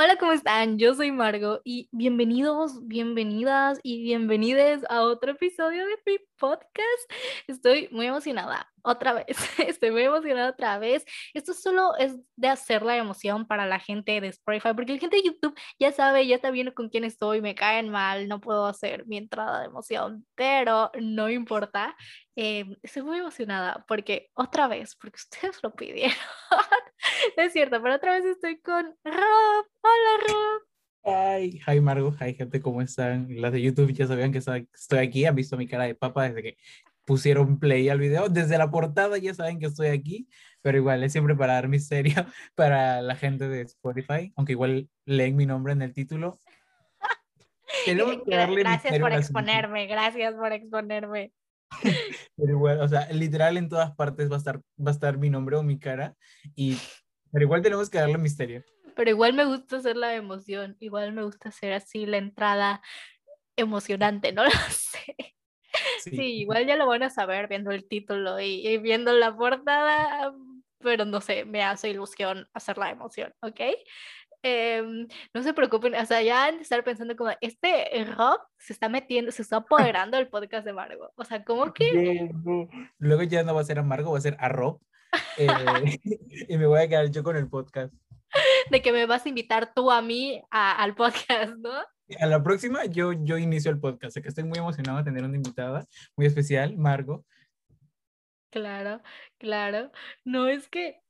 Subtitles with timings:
[0.00, 0.78] Hola, ¿cómo están?
[0.78, 7.12] Yo soy Margo y bienvenidos, bienvenidas y bienvenides a otro episodio de mi podcast.
[7.48, 9.26] Estoy muy emocionada otra vez,
[9.58, 11.04] estoy muy emocionada otra vez.
[11.34, 15.16] Esto solo es de hacer la emoción para la gente de Spotify, porque la gente
[15.16, 18.66] de YouTube ya sabe, ya está viendo con quién estoy, me caen mal, no puedo
[18.66, 21.96] hacer mi entrada de emoción, pero no importa.
[22.36, 26.16] Eh, estoy muy emocionada porque otra vez, porque ustedes lo pidieron.
[27.36, 29.66] es cierto, pero otra vez estoy con Rob.
[29.82, 30.68] Hola, Rob.
[31.04, 33.28] Ay, hi Margo, hi gente, ¿cómo están?
[33.40, 36.42] Las de YouTube ya sabían que estoy aquí, han visto mi cara de papa desde
[36.42, 36.58] que
[37.08, 38.28] pusieron play al video.
[38.28, 40.28] Desde la portada ya saben que estoy aquí,
[40.60, 42.14] pero igual es siempre para dar misterio
[42.54, 46.38] para la gente de Spotify, aunque igual leen mi nombre en el título.
[48.26, 51.32] gracias por exponerme, gracias por exponerme.
[52.36, 55.28] Pero igual, o sea, literal en todas partes va a estar, va a estar mi
[55.28, 56.14] nombre o mi cara,
[56.54, 56.78] y,
[57.30, 58.64] pero igual tenemos que darle misterio.
[58.96, 62.80] Pero igual me gusta hacer la emoción, igual me gusta hacer así la entrada
[63.54, 65.37] emocionante, no lo sé.
[66.02, 66.40] Sí.
[66.40, 70.32] igual ya lo van a saber viendo el título y, viendo la portada,
[70.78, 73.60] pero no sé, me hace ilusión hacer la emoción, ¿ok?
[74.42, 78.72] Em, no se preocupen, o sea, ya han de estar pensando como, este Rob se
[78.72, 81.10] está metiendo, se está apoderando del podcast de Margo.
[81.16, 82.30] O sea, ¿cómo que?
[82.98, 84.80] Luego ya no va a ser a Margo, va a ser a Rob.
[85.36, 85.46] Eh,
[86.48, 87.92] y me voy a quedar yo con el podcast.
[88.70, 91.72] De que me vas a invitar tú a mí al podcast, ¿no?
[92.20, 95.24] A la próxima yo, yo inicio el podcast, sé que estoy muy emocionado de tener
[95.24, 97.24] una invitada muy especial, Margo.
[98.50, 99.02] Claro,
[99.38, 99.92] claro.
[100.24, 101.02] No es que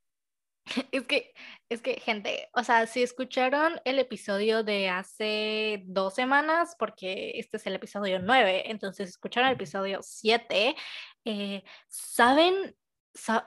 [0.93, 1.35] es que,
[1.69, 7.57] es que, gente, o sea, si escucharon el episodio de hace dos semanas, porque este
[7.57, 10.77] es el episodio nueve, entonces escucharon el episodio siete,
[11.25, 12.75] eh, saben,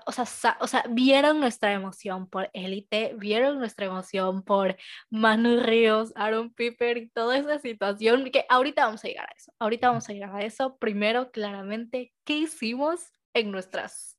[0.05, 4.77] o, sea, o sea, vieron nuestra emoción por Élite, vieron nuestra emoción por
[5.09, 9.51] Manu Ríos, Aaron Piper y toda esa situación, que ahorita vamos a llegar a eso,
[9.59, 10.77] ahorita vamos a llegar a eso.
[10.77, 14.17] Primero, claramente, ¿qué hicimos en nuestras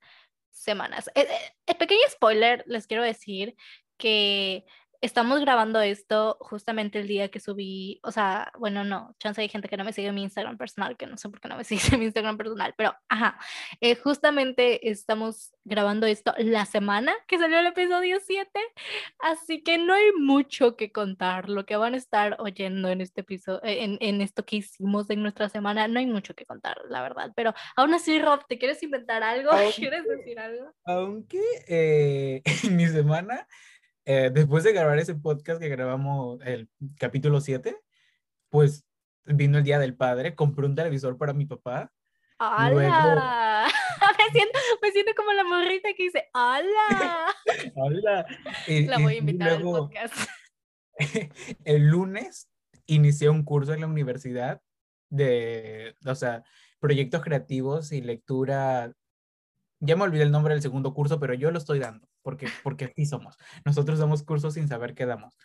[0.63, 1.11] semanas.
[1.15, 3.57] El, eh, eh, pequeño spoiler, les quiero decir
[3.99, 4.65] que
[5.03, 9.69] estamos grabando esto justamente el día que subí, o sea, bueno, no, chance hay gente
[9.69, 11.65] que no me sigue en mi Instagram personal, que no sé por qué no me
[11.65, 13.39] sigue en mi Instagram personal, pero ajá,
[13.81, 18.49] eh, justamente estamos grabando esto la semana que salió el episodio 7,
[19.19, 23.23] así que no hay mucho que contar, lo que van a estar oyendo en este
[23.23, 27.03] episodio, en, en esto que hicimos en nuestra semana, no hay mucho que contar, la
[27.03, 29.51] verdad, pero aún así, Rob, ¿te quieres inventar algo?
[29.77, 30.73] ¿Quieres decir algo?
[30.85, 33.49] Aunque eh, en mi semana
[34.05, 36.69] eh, después de grabar ese podcast que grabamos el
[36.99, 37.77] capítulo 7,
[38.49, 38.85] pues
[39.25, 41.93] vino el Día del Padre, compré un televisor para mi papá.
[42.39, 43.69] ¡Hala!
[44.19, 47.33] me, siento, me siento como la morrita que dice ¡Hala!
[47.77, 48.27] ¡Hala!
[48.67, 50.15] la voy a invitar al podcast.
[51.65, 52.49] el lunes
[52.87, 54.61] inicié un curso en la universidad
[55.11, 56.43] de, o sea,
[56.81, 58.93] proyectos creativos y lectura.
[59.79, 62.87] Ya me olvidé el nombre del segundo curso, pero yo lo estoy dando porque, porque
[62.87, 63.37] así somos.
[63.65, 65.37] Nosotros damos cursos sin saber qué damos.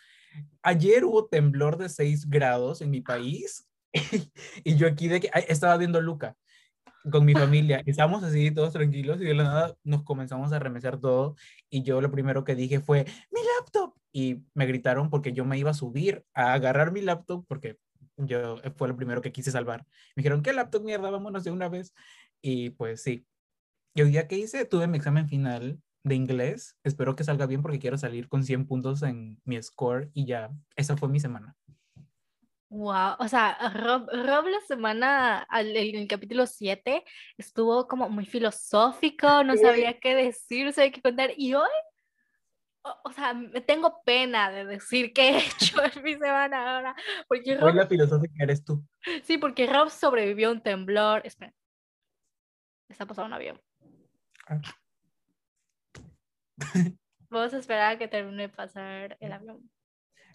[0.62, 3.68] Ayer hubo temblor de 6 grados en mi país
[4.64, 6.36] y yo aquí de que estaba viendo Luca
[7.10, 7.82] con mi familia.
[7.86, 11.36] Estábamos así todos tranquilos y de la nada nos comenzamos a remesar todo
[11.70, 15.58] y yo lo primero que dije fue mi laptop y me gritaron porque yo me
[15.58, 17.78] iba a subir a agarrar mi laptop porque
[18.16, 19.86] yo fue lo primero que quise salvar.
[20.16, 21.10] Me dijeron, ¿qué laptop mierda?
[21.10, 21.94] Vámonos de una vez.
[22.42, 23.26] Y pues sí.
[23.94, 26.76] Y el día que hice, tuve mi examen final de inglés.
[26.84, 30.50] Espero que salga bien porque quiero salir con 100 puntos en mi score y ya,
[30.76, 31.56] esa fue mi semana.
[32.70, 37.02] Wow, o sea, Rob, Rob la semana, en el, capítulo 7,
[37.38, 41.30] estuvo como muy filosófico, no sabía qué decir, no sabía qué contar.
[41.38, 41.70] Y hoy,
[42.82, 46.96] o, sea, me tengo pena de decir qué he hecho en mi semana ahora.
[47.26, 48.84] Porque Rob, hoy la filosófica eres tú.
[49.22, 51.22] Sí, porque Rob sobrevivió a un temblor.
[51.24, 51.54] Espera,
[52.90, 53.60] está pasando un avión.
[54.46, 54.60] Ah.
[57.30, 59.70] Vamos a esperar a que termine de pasar el avión.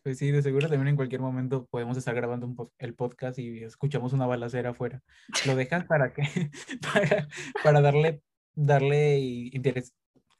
[0.03, 3.63] Pues sí, de seguro también en cualquier momento podemos estar grabando un el podcast y
[3.63, 5.01] escuchamos una balacera afuera.
[5.45, 6.23] ¿Lo dejas para qué?
[6.93, 7.27] para,
[7.63, 8.21] para darle,
[8.53, 9.93] darle interés,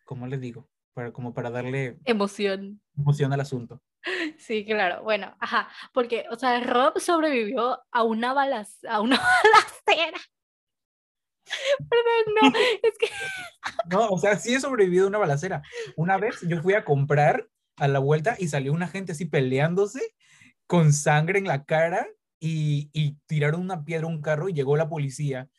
[0.03, 0.67] ¿cómo les digo?
[0.93, 2.81] Para, como para darle emoción.
[2.97, 3.81] Emoción al asunto.
[4.37, 5.01] Sí, claro.
[5.03, 9.17] Bueno, ajá, porque, o sea, Rob sobrevivió a una, balaz a una
[9.87, 10.19] balacera.
[11.89, 13.07] Perdón, no, es que...
[13.89, 15.61] No, o sea, sí he sobrevivido a una balacera.
[15.95, 17.47] Una vez yo fui a comprar
[17.77, 20.01] a la vuelta y salió una gente así peleándose
[20.67, 22.07] con sangre en la cara
[22.39, 25.49] y, y tiraron una piedra a un carro y llegó la policía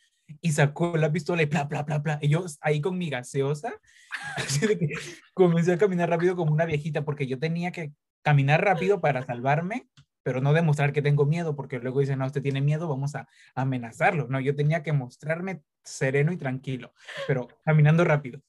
[0.40, 2.19] y sacó la pistola y bla, bla, bla, bla.
[2.22, 3.72] Y yo ahí con mi gaseosa,
[4.36, 4.88] así de que
[5.32, 7.92] comencé a caminar rápido como una viejita porque yo tenía que
[8.22, 9.88] caminar rápido para salvarme,
[10.24, 13.28] pero no demostrar que tengo miedo, porque luego dicen, no, usted tiene miedo, vamos a
[13.54, 14.26] amenazarlo.
[14.28, 16.92] No, yo tenía que mostrarme sereno y tranquilo,
[17.28, 18.40] pero caminando rápido.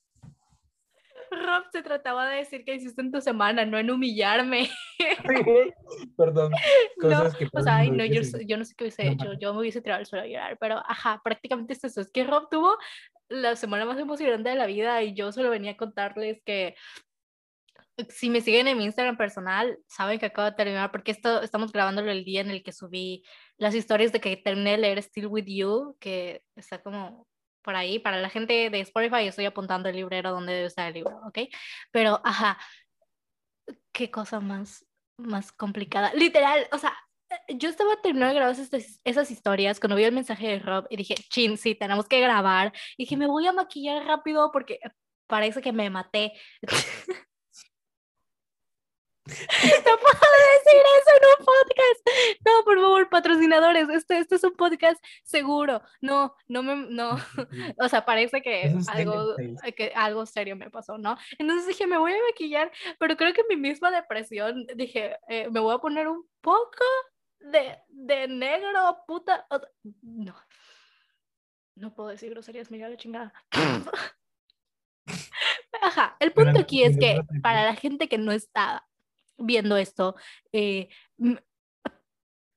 [1.32, 4.70] Rob, se trataba de decir que hiciste en tu semana, no en humillarme.
[6.18, 6.54] Perdón.
[7.02, 9.82] Cosas que o sea, no, yo, yo, no sé qué hubiese hecho, yo me hubiese
[9.82, 12.78] tirado al suelo a llorar, pero ajá, prácticamente es eso, es que Rob tuvo
[13.28, 16.76] la semana más emocionante de la vida y yo solo venía a contarles que
[18.10, 21.72] si me siguen en mi Instagram personal, saben que acabo de terminar, porque esto estamos
[21.72, 23.24] grabándolo el día en el que subí
[23.58, 27.28] las historias de que terminé de leer Still With You, que está como
[27.62, 28.00] por ahí.
[28.00, 31.40] Para la gente de Spotify, estoy apuntando el librero donde debe estar el libro, ¿ok?
[31.92, 32.58] Pero, ajá,
[33.92, 34.86] qué cosa más,
[35.18, 36.14] más complicada.
[36.14, 36.94] Literal, o sea,
[37.50, 40.98] yo estaba terminando de grabar esas, esas historias cuando vi el mensaje de Rob y
[40.98, 42.74] dije, chin, sí, tenemos que grabar.
[42.98, 44.80] Y dije, me voy a maquillar rápido porque
[45.28, 46.34] parece que me maté.
[49.26, 50.20] No puedo
[50.56, 52.40] decir eso en un podcast.
[52.46, 55.82] No, por favor, patrocinadores, este, este es un podcast seguro.
[56.02, 57.18] No, no me, no.
[57.80, 59.36] O sea, parece que algo,
[59.76, 61.18] que algo serio me pasó, ¿no?
[61.40, 65.60] Entonces dije, me voy a maquillar, pero creo que mi misma depresión, dije, eh, me
[65.60, 66.86] voy a poner un poco
[67.40, 69.48] de, de negro, puta.
[70.02, 70.36] No.
[71.76, 73.34] No puedo decir groserías, mira la chingada.
[75.82, 78.88] Ajá, el punto aquí es que para la gente que no está
[79.38, 80.16] viendo esto,
[80.52, 80.90] eh,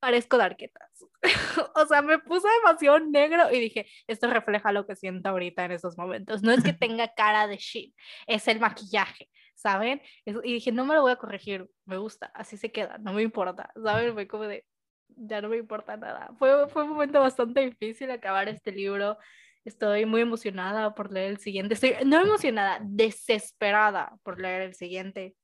[0.00, 0.88] parezco darquetas.
[1.74, 5.72] o sea, me puse demasiado negro y dije, esto refleja lo que siento ahorita en
[5.72, 6.42] estos momentos.
[6.42, 7.94] No es que tenga cara de shit,
[8.26, 10.00] es el maquillaje, ¿saben?
[10.24, 13.22] Y dije, no me lo voy a corregir, me gusta, así se queda, no me
[13.22, 14.14] importa, ¿saben?
[14.14, 14.64] Fue como de,
[15.08, 16.30] ya no me importa nada.
[16.38, 19.18] Fue, fue un momento bastante difícil acabar este libro.
[19.64, 21.74] Estoy muy emocionada por leer el siguiente.
[21.74, 25.34] Estoy no emocionada, desesperada por leer el siguiente.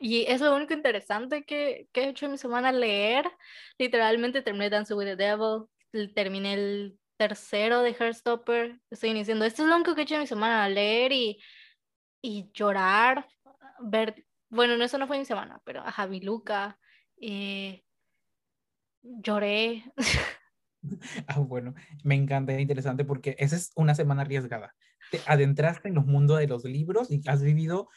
[0.00, 3.30] Y es lo único interesante que, que he hecho en mi semana, leer.
[3.78, 5.66] Literalmente terminé Dance with the Devil,
[6.14, 9.44] terminé el tercero de Heartstopper, estoy iniciando.
[9.44, 11.38] Esto es lo único que he hecho en mi semana, leer y,
[12.22, 13.26] y llorar,
[13.80, 16.78] ver, bueno, no, eso no fue mi semana, pero a Javi Luca,
[17.20, 17.84] eh,
[19.02, 19.84] lloré.
[21.26, 24.74] Ah, bueno, me encanta, es interesante porque esa es una semana arriesgada.
[25.10, 27.88] Te adentraste en los mundos de los libros y has vivido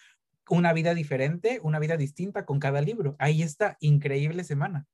[0.50, 3.16] una vida diferente, una vida distinta con cada libro.
[3.20, 4.86] Ahí está, increíble semana.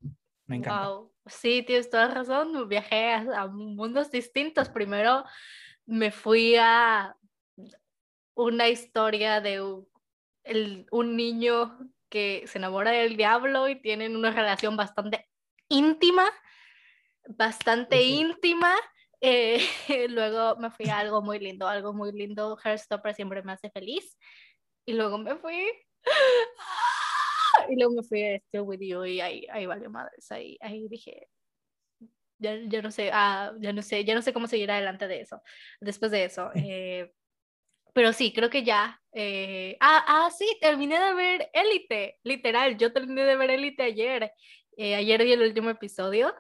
[0.46, 0.90] Me encanta.
[0.90, 1.12] Wow.
[1.25, 2.68] Sí, tienes toda razón.
[2.68, 4.69] Viajé a, mundos distintos.
[4.69, 5.24] Primero
[5.86, 7.16] me fui a
[8.36, 11.78] una historia de un, niño
[12.10, 15.30] que se enamora del diablo y tienen una relación bastante
[15.68, 16.25] íntima,
[17.28, 18.74] bastante íntima.
[19.22, 19.60] Eh,
[20.10, 22.57] luego me fui a algo muy lindo, algo muy lindo.
[22.63, 24.18] Heartstopper siempre me hace feliz.
[24.86, 25.72] Y luego me fui.
[27.70, 30.31] Y luego me fui a este With You y ahí, ahí valió madres.
[30.31, 31.28] Ahí, ahí dije,
[32.38, 35.22] ya, ya, no sé, ah, ya no sé, ya no sé cómo seguir adelante de
[35.22, 35.42] eso,
[35.81, 36.52] después de eso.
[36.66, 37.12] Eh,
[37.94, 39.02] pero sí, creo que ya.
[39.14, 44.31] Eh, ah, ah, sí, terminé de ver Élite, literal, yo terminé de ver Élite ayer.
[44.78, 46.34] Eh, ayer vi el último episodio.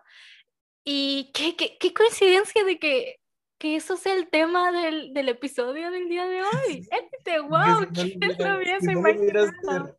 [0.85, 3.18] Y qué, qué, qué coincidencia de que
[3.59, 6.89] que eso sea el tema del, del episodio del día de hoy.
[6.89, 9.97] Este, wow, si no, lo hubieras, si, no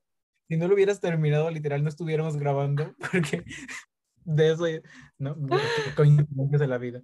[0.48, 3.44] si no lo hubieras terminado, literal, no estuviéramos grabando, porque
[4.24, 4.64] de eso,
[5.18, 5.36] ¿no?
[5.94, 7.02] Coincidencias de la vida.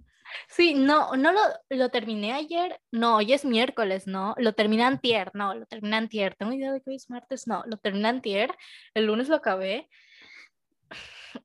[0.49, 1.39] Sí, no, no lo,
[1.69, 6.35] lo, terminé ayer, no, hoy es miércoles, no, lo terminé antier, no, lo terminé antier,
[6.35, 8.53] tengo idea de que hoy es martes, no, lo terminé antier,
[8.93, 9.87] el lunes lo acabé,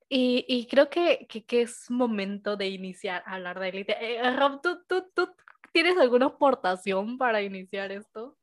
[0.09, 3.97] y, y creo que, que, que, es momento de iniciar a hablar de élite.
[4.01, 5.29] Eh, Rob, ¿tú, tú, ¿tú,
[5.73, 8.39] tienes alguna aportación para iniciar esto?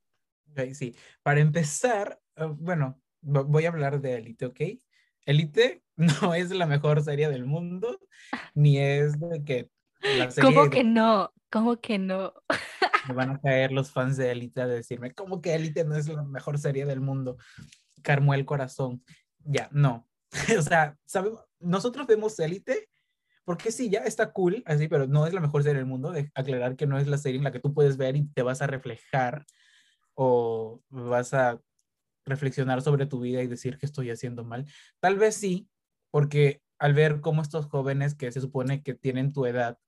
[0.74, 4.62] sí, para empezar, uh, bueno, voy a hablar de élite, ¿ok?
[5.26, 8.00] Élite no es la mejor serie del mundo,
[8.54, 9.70] ni es de que...
[10.18, 11.34] La serie ¿Cómo que no?
[11.52, 12.34] ¿Cómo que no?
[13.08, 16.08] Me van a caer los fans de Élite a decirme, ¿cómo que Élite no es
[16.08, 17.38] la mejor serie del mundo?
[18.02, 19.04] Carmó el corazón.
[19.44, 20.09] Ya, no.
[20.60, 22.90] o sea, sabemos, nosotros vemos Élite
[23.50, 26.12] porque sí, ya está cool, así, pero no es la mejor serie del mundo.
[26.12, 28.44] De aclarar que no es la serie en la que tú puedes ver y te
[28.44, 29.44] vas a reflejar
[30.14, 31.60] o vas a
[32.26, 34.68] reflexionar sobre tu vida y decir que estoy haciendo mal.
[35.00, 35.68] Tal vez sí,
[36.12, 39.80] porque al ver cómo estos jóvenes que se supone que tienen tu edad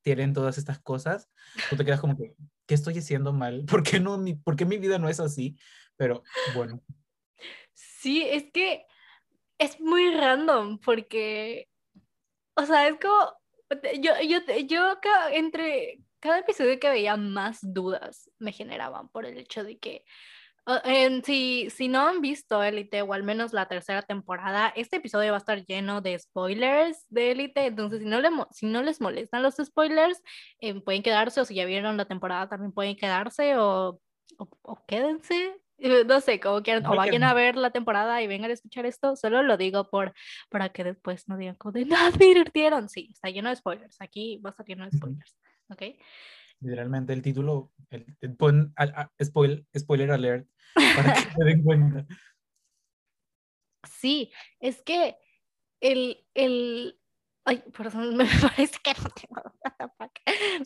[0.00, 1.28] tienen todas estas cosas,
[1.68, 2.34] tú te quedas como que,
[2.66, 3.66] ¿qué estoy haciendo mal?
[3.68, 5.58] ¿Por qué, no, mi, ¿Por qué mi vida no es así?
[5.96, 6.22] Pero
[6.54, 6.82] bueno.
[7.74, 8.86] Sí, es que
[9.62, 11.68] es muy random porque,
[12.56, 13.32] o sea, es como,
[14.00, 14.94] yo, yo, yo
[15.32, 20.04] entre cada episodio que veía más dudas me generaban por el hecho de que
[20.84, 25.32] en- si, si no han visto Élite, o al menos la tercera temporada, este episodio
[25.32, 29.00] va a estar lleno de spoilers de Élite, entonces si no, le, si no les
[29.00, 30.22] molestan los spoilers,
[30.60, 34.00] eh, pueden quedarse, o si ya vieron la temporada también pueden quedarse, o,
[34.38, 35.61] o, o quédense,
[36.06, 39.16] no sé, como quieran, o vayan a ver la temporada y vengan a escuchar esto,
[39.16, 40.12] solo lo digo por,
[40.48, 44.38] para que después no digan como de, no advirtieron, sí, está lleno de spoilers, aquí
[44.44, 45.36] va a estar lleno de spoilers,
[45.68, 45.82] ¿ok?
[46.60, 51.62] Literalmente el título, el, el- pon al- a- spoil- spoiler alert para que se den
[51.62, 52.06] cuenta.
[53.84, 55.16] Sí, es que
[55.80, 57.00] el, el,
[57.44, 60.12] ay, perdón, me parece que no tengo, what the fuck,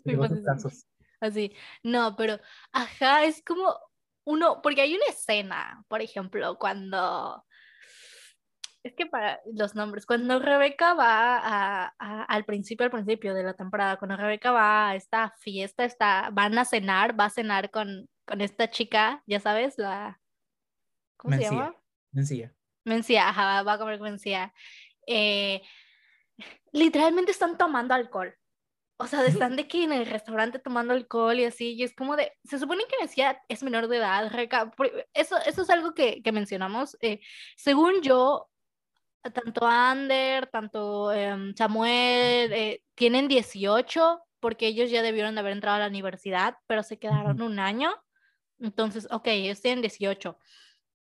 [0.04, 0.70] me
[1.20, 2.38] así, no, pero,
[2.72, 3.74] ajá, es como
[4.26, 7.44] uno, porque hay una escena, por ejemplo, cuando,
[8.82, 13.42] es que para los nombres, cuando Rebeca va a, a- al principio, al principio de
[13.44, 17.70] la temporada, cuando Rebeca va a esta fiesta, está, van a cenar, va a cenar
[17.70, 20.20] con, con esta chica, ya sabes, la,
[21.16, 21.76] ¿cómo se llama?
[22.12, 22.54] Mencía.
[22.84, 24.52] Mencía, ajá, va a comer con Mencía.
[25.06, 25.62] Eh,
[26.72, 28.34] literalmente están tomando alcohol.
[28.98, 32.16] O sea, están de que en el restaurante tomando alcohol y así, y es como
[32.16, 34.30] de, se supone que Mencía es menor de edad,
[34.76, 36.96] por- eso, eso es algo que, que mencionamos.
[37.02, 37.20] eh,
[37.56, 38.48] según yo,
[39.34, 45.76] tanto Ander, tanto em, Samuel, eh, tienen 18 porque ellos ya debieron de haber entrado
[45.76, 47.90] a la universidad, pero se quedaron un año.
[48.60, 50.38] Entonces, ok, ellos tienen 18,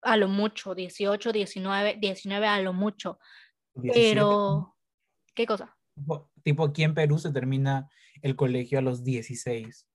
[0.03, 3.19] a lo mucho, 18, 19, 19 a lo mucho.
[3.75, 4.11] 17.
[4.15, 4.77] Pero,
[5.35, 5.77] ¿qué cosa?
[6.43, 7.89] Tipo, aquí en Perú se termina
[8.23, 9.87] el colegio a los 16.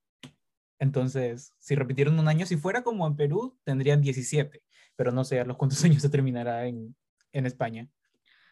[0.79, 4.61] Entonces, si repitieron un año, si fuera como en Perú, tendrían 17,
[4.95, 6.95] pero no sé a los cuántos años se terminará en,
[7.31, 7.87] en España.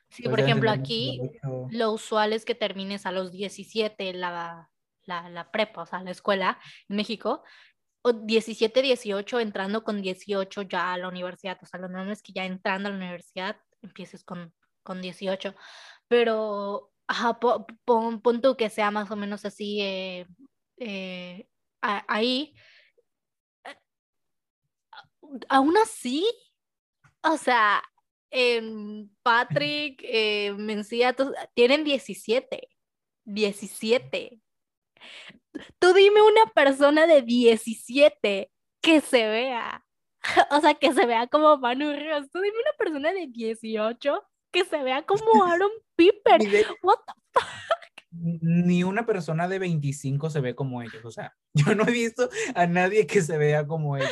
[0.09, 1.67] Sí, Pues por ejemplo, aquí 18.
[1.71, 4.69] lo usual es que termines a los 17 la,
[5.05, 7.43] la, la prepa, o sea, la escuela en México,
[8.03, 12.21] o 17, 18, entrando con 18 ya a la universidad, o sea, lo normal es
[12.21, 15.55] que ya entrando a la universidad empieces con, con 18,
[16.07, 20.27] pero ajá, po- pon, tú que sea más o menos así eh,
[20.77, 21.48] eh,
[21.81, 22.53] ahí,
[25.50, 26.25] aún así,
[27.24, 27.83] o sea,
[29.24, 31.15] Patrick, eh, Mencía,
[31.53, 32.69] tienen 17.
[33.25, 34.41] 17.
[35.79, 39.86] Tú dime una persona de 17 que se vea.
[40.51, 42.29] O sea, que se vea como Manu Ríos.
[42.31, 46.39] Tú dime una persona de 18 que se vea como Aaron Piper.
[46.39, 47.41] Ni, de- What the-
[48.41, 51.03] ni una persona de 25 se ve como ellos.
[51.03, 54.10] O sea, yo no he visto a nadie que se vea como ellos.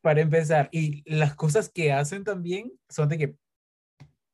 [0.00, 3.26] Para empezar, y las cosas que hacen también son de que,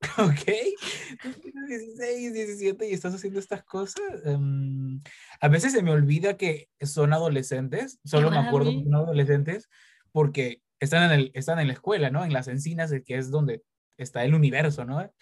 [0.19, 4.01] ok, tú tienes 16, 17 y estás haciendo estas cosas.
[4.25, 5.01] Em,
[5.41, 9.69] a veces se me olvida que son adolescentes, solo me acuerdo que son adolescentes
[10.13, 12.25] porque están en, el, están en la escuela, ¿no?
[12.25, 13.63] En las encinas, que es donde
[13.99, 15.13] está el universo, ¿no?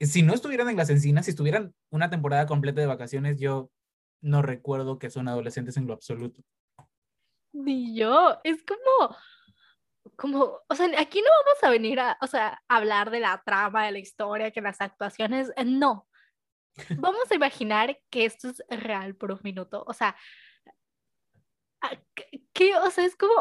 [0.00, 3.70] Si no estuvieran en las encinas, si estuvieran una temporada completa de vacaciones, yo
[4.20, 6.42] no recuerdo que son adolescentes en lo absoluto.
[7.52, 8.38] Ni yo.
[8.44, 9.16] Es como,
[10.16, 13.42] como, o sea, aquí no vamos a venir a, o sea, a hablar de la
[13.44, 16.06] trama, de la historia, que las actuaciones, eh, no.
[17.00, 19.82] Vamos a imaginar que esto es real por un minuto.
[19.86, 20.14] O sea,
[21.80, 22.76] ah, ¿qué- qué?
[22.76, 23.32] O sea, es como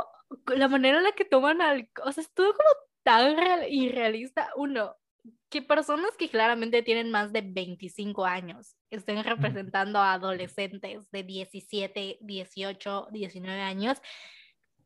[0.56, 2.70] la manera en la que toman al, o sea, es todo como
[3.06, 4.50] tan real- irrealista.
[4.58, 4.96] Uno,
[5.50, 12.18] que personas que claramente tienen más de 25 años estén representando a adolescentes de 17,
[12.22, 14.02] 18, 19 años.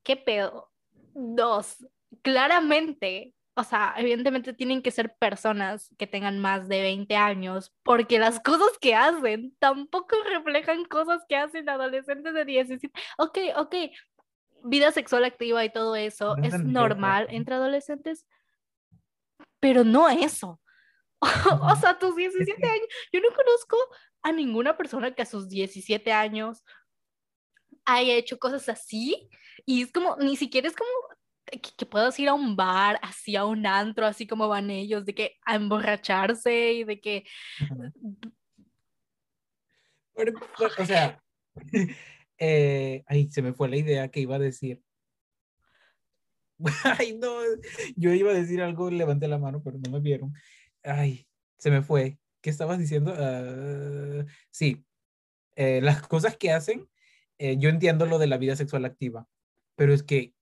[0.03, 0.69] ¿Qué pedo?
[1.13, 1.85] Dos,
[2.21, 8.19] claramente, o sea, evidentemente tienen que ser personas que tengan más de 20 años, porque
[8.19, 12.99] las cosas que hacen tampoco reflejan cosas que hacen adolescentes de 17.
[13.17, 13.75] Ok, ok,
[14.63, 17.35] vida sexual activa y todo eso No es normal ajá.
[17.35, 18.25] entre adolescentes,
[19.59, 20.61] pero no eso.
[21.73, 23.77] O sea, tus 17 años, yo no conozco
[24.21, 26.63] a ninguna persona que a sus 17 años
[27.85, 29.29] haya hecho cosas así
[29.65, 30.89] y es como, ni siquiera es como
[31.45, 35.05] que, que puedas ir a un bar, así a un antro, así como van ellos,
[35.05, 37.25] de que a emborracharse y de que,
[40.77, 41.21] o sea,
[42.39, 44.81] eh, ay, se me fue la idea que iba a decir.
[46.99, 47.39] Ay, no,
[47.95, 50.33] yo iba a decir algo, levanté la mano, pero no me vieron.
[50.83, 51.25] Ay,
[51.57, 52.19] se me fue.
[52.41, 53.13] ¿Qué estabas diciendo?
[53.17, 54.85] Ah, sí,
[55.55, 56.89] eh, las cosas que hacen,
[57.37, 59.27] eh, yo entiendo lo de la vida sexual activa,
[59.75, 60.33] pero es que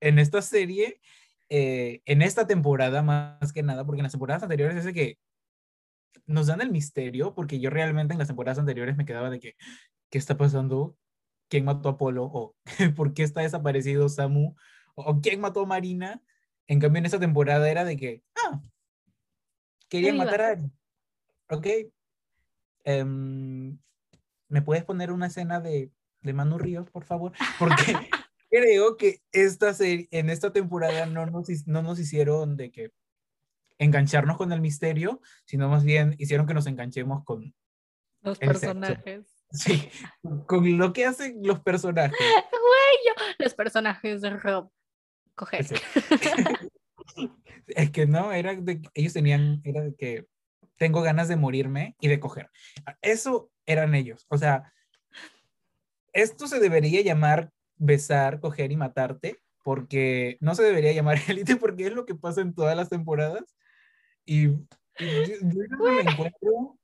[0.00, 1.00] en esta serie,
[1.48, 5.18] eh, en esta temporada más que nada, porque en las temporadas anteriores es que
[6.26, 9.56] nos dan el misterio, porque yo realmente en las temporadas anteriores me quedaba de que,
[10.10, 10.96] ¿qué está pasando?
[11.48, 12.24] ¿Quién mató a Apolo?
[12.24, 12.56] ¿O
[12.96, 14.54] por qué está desaparecido Samu?
[14.94, 16.22] o quién mató a Marina.
[16.66, 18.62] En cambio, en esa temporada era de que, ah,
[19.88, 20.70] querían matar a Ari.
[21.50, 21.66] Ok.
[22.84, 23.78] Em,
[24.48, 25.90] ¿Me puedes poner una escena de,
[26.22, 27.32] de Manu Ríos, por favor?
[27.58, 27.74] Porque
[28.50, 32.92] creo que esta serie, en esta temporada no nos, no nos hicieron de que
[33.78, 37.54] engancharnos con el misterio, sino más bien hicieron que nos enganchemos con
[38.22, 39.33] los personajes.
[39.50, 39.88] Sí,
[40.46, 42.18] con lo que hacen los personajes.
[42.18, 44.70] Güey, los personajes de Rob.
[45.34, 45.66] Coger.
[47.66, 50.26] es que no, era de ellos tenían, era de que
[50.76, 52.50] tengo ganas de morirme y de coger.
[53.02, 54.26] Eso eran ellos.
[54.28, 54.72] O sea,
[56.12, 61.86] esto se debería llamar besar, coger y matarte, porque no se debería llamar élite, porque
[61.86, 63.44] es lo que pasa en todas las temporadas.
[64.24, 64.56] Y, yo,
[65.42, 66.78] no me encuentro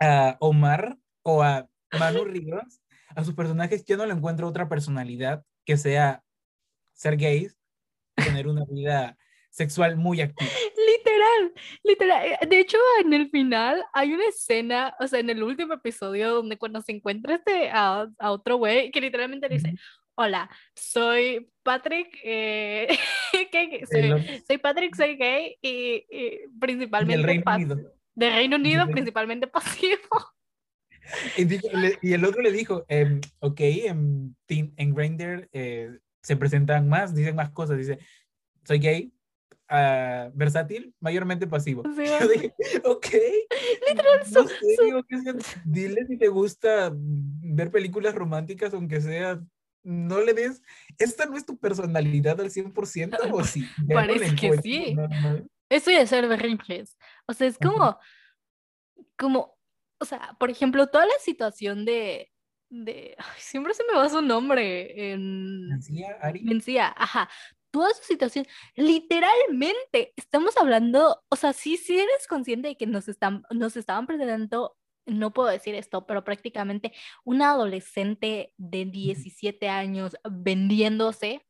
[0.00, 0.98] a Omar
[1.36, 1.68] o a
[1.98, 2.80] Manu Ríos,
[3.14, 6.22] a sus personajes, yo no le encuentro otra personalidad que sea
[6.92, 7.56] ser gays,
[8.14, 9.16] tener una vida
[9.50, 10.50] sexual muy activa.
[10.86, 12.26] Literal, literal.
[12.26, 16.34] Eh, de hecho, en el final hay una escena, o sea, en el último episodio,
[16.34, 19.74] donde cuando se encuentra este a, a otro güey, que literalmente dice,
[20.14, 22.88] hola, soy Patrick, eh,
[24.46, 26.04] soy, Patrick, soy gay y,
[26.58, 27.26] principalmente...
[27.26, 27.76] Reino Unido.
[28.14, 29.98] De Reino Unido, principalmente pasivo.
[31.36, 37.36] Y, el otro le dijo, em, ok, en, en Grindr eh, se presentan más, dicen
[37.36, 37.98] más cosas, dice,
[38.64, 39.12] soy gay,
[39.70, 41.82] uh, versátil, mayormente pasivo.
[41.96, 43.06] Sí, Yo dije, ok.
[43.88, 49.40] Literal, no sé, dile si te gusta ver películas románticas, aunque sea
[49.82, 50.62] no le des,
[50.98, 53.66] esta no es tu personalidad al 100% o sí.
[53.88, 54.96] Parece que sí.
[55.68, 56.96] Eso de ser berrinches.
[57.26, 57.98] O sea, es como,
[59.16, 59.56] como,
[60.00, 62.30] o sea, por ejemplo, toda la situación de,
[62.70, 65.12] de, siempre se me va su nombre.
[65.12, 65.68] En...
[65.68, 66.42] Mencía, Ari.
[66.42, 67.28] Mencía, ajá.
[67.70, 73.08] Toda su situación, literalmente, estamos hablando, o sea, sí, sí eres consciente de que nos,
[73.08, 74.76] están, nos estaban presentando
[75.06, 76.92] no puedo decir esto, pero prácticamente
[77.24, 81.46] una adolescente de 17 años vendiéndose.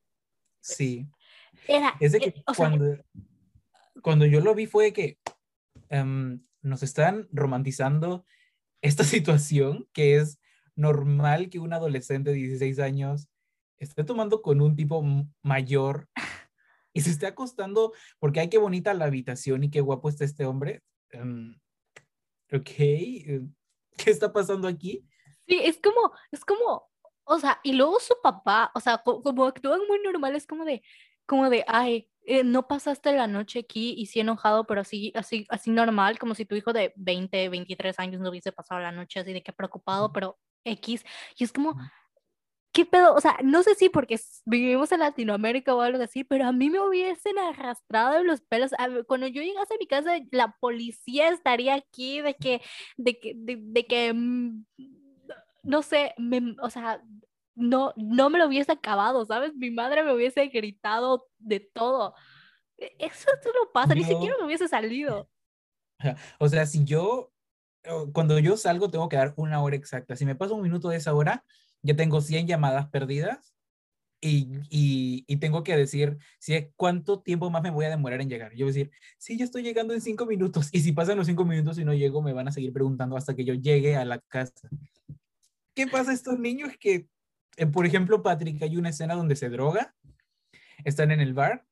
[0.60, 1.06] Sí.
[1.66, 2.96] Era, es de que eh, cuando,
[4.02, 5.18] cuando yo lo vi fue que
[5.88, 8.24] em, nos están romantizando
[8.82, 10.38] esta situación que es
[10.76, 13.28] normal que un adolescente de 16 años
[13.76, 15.02] esté tomando con un tipo
[15.42, 16.08] mayor
[16.92, 20.44] y se esté acostando porque hay qué bonita la habitación y qué guapo está este
[20.44, 20.82] hombre.
[21.10, 21.54] Em,
[22.52, 23.40] ok, eh,
[23.96, 25.06] ¿qué está pasando aquí?
[25.46, 26.88] Sí, es como, es como,
[27.24, 30.82] o sea, y luego su papá, o sea, como actúan muy normal, es como de,
[31.30, 35.46] como de, ay, eh, no pasaste la noche aquí y sí enojado, pero así, así,
[35.48, 39.20] así normal, como si tu hijo de 20, 23 años no hubiese pasado la noche
[39.20, 41.04] así de que preocupado, pero X.
[41.38, 41.76] Y es como,
[42.72, 43.14] ¿qué pedo?
[43.14, 46.68] O sea, no sé si porque vivimos en Latinoamérica o algo así, pero a mí
[46.68, 48.72] me hubiesen arrastrado en los pelos.
[49.06, 52.60] Cuando yo llegase a mi casa, la policía estaría aquí de que,
[52.96, 54.64] de que, de, que, mm,
[55.62, 57.00] no sé, me, o sea,
[57.54, 59.54] no, no me lo hubiese acabado, ¿sabes?
[59.54, 62.14] Mi madre me hubiese gritado de todo.
[62.78, 65.28] E, eso no pasa, ni siquiera me hubiese salido.
[66.38, 67.32] O sea, si yo,
[68.12, 70.16] cuando yo salgo, tengo que dar una hora exacta.
[70.16, 71.44] Si me paso un minuto de esa hora,
[71.82, 73.54] ya tengo 100 llamadas perdidas
[74.22, 78.28] y, y, tengo que decir si es cuánto tiempo más me voy a demorar en
[78.28, 78.52] llegar.
[78.52, 80.68] Yo voy a decir, sí, ya estoy llegando en 5 minutos.
[80.72, 83.34] Y si pasan los 5 minutos y no llego, me van a seguir preguntando hasta
[83.34, 84.68] que yo llegue a la casa.
[85.74, 87.08] ¿Qué pasa a estos niños que,
[87.56, 89.94] eh, por ejemplo, Patrick, hay una escena donde se droga,
[90.84, 91.66] están en el bar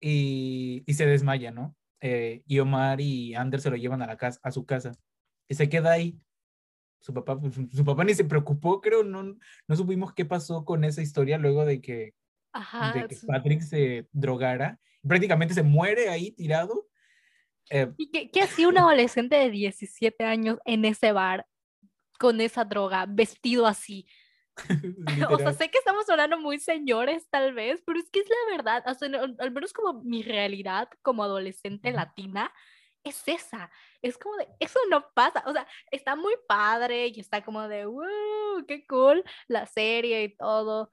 [0.00, 1.76] y, y se desmaya, ¿no?
[2.00, 4.92] Eh, y Omar y Ander se lo llevan a, la casa, a su casa
[5.48, 6.18] y se queda ahí
[7.00, 10.84] su papá, pues, su papá ni se preocupó, creo, no, no supimos qué pasó con
[10.84, 12.14] esa historia luego de que,
[12.94, 14.78] de que Patrick se drogara.
[15.06, 16.88] Prácticamente se muere ahí tirado.
[17.70, 21.46] Eh, ¿Y qué, qué hacía un adolescente de 17 años en ese bar
[22.18, 24.06] con esa droga, vestido así?
[25.30, 28.56] o sea, sé que estamos hablando muy señores tal vez, pero es que es la
[28.56, 28.84] verdad,
[29.38, 32.52] al menos como mi realidad como adolescente latina,
[33.04, 33.70] es esa.
[34.02, 35.42] Es como de, eso no pasa.
[35.46, 40.36] O sea, está muy padre y está como de, wow, qué cool la serie y
[40.36, 40.90] todo.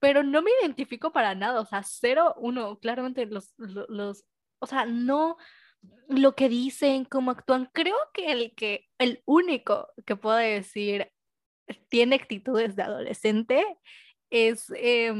[0.00, 1.60] Pero no me identifico para nada.
[1.60, 4.24] O sea, cero, uno, claramente los, los,
[4.60, 5.36] o sea, no
[6.08, 7.68] lo que dicen, cómo actúan.
[7.72, 11.10] Creo que el que, el único que puedo decir
[11.88, 13.64] tiene actitudes de adolescente
[14.30, 15.12] es, eh,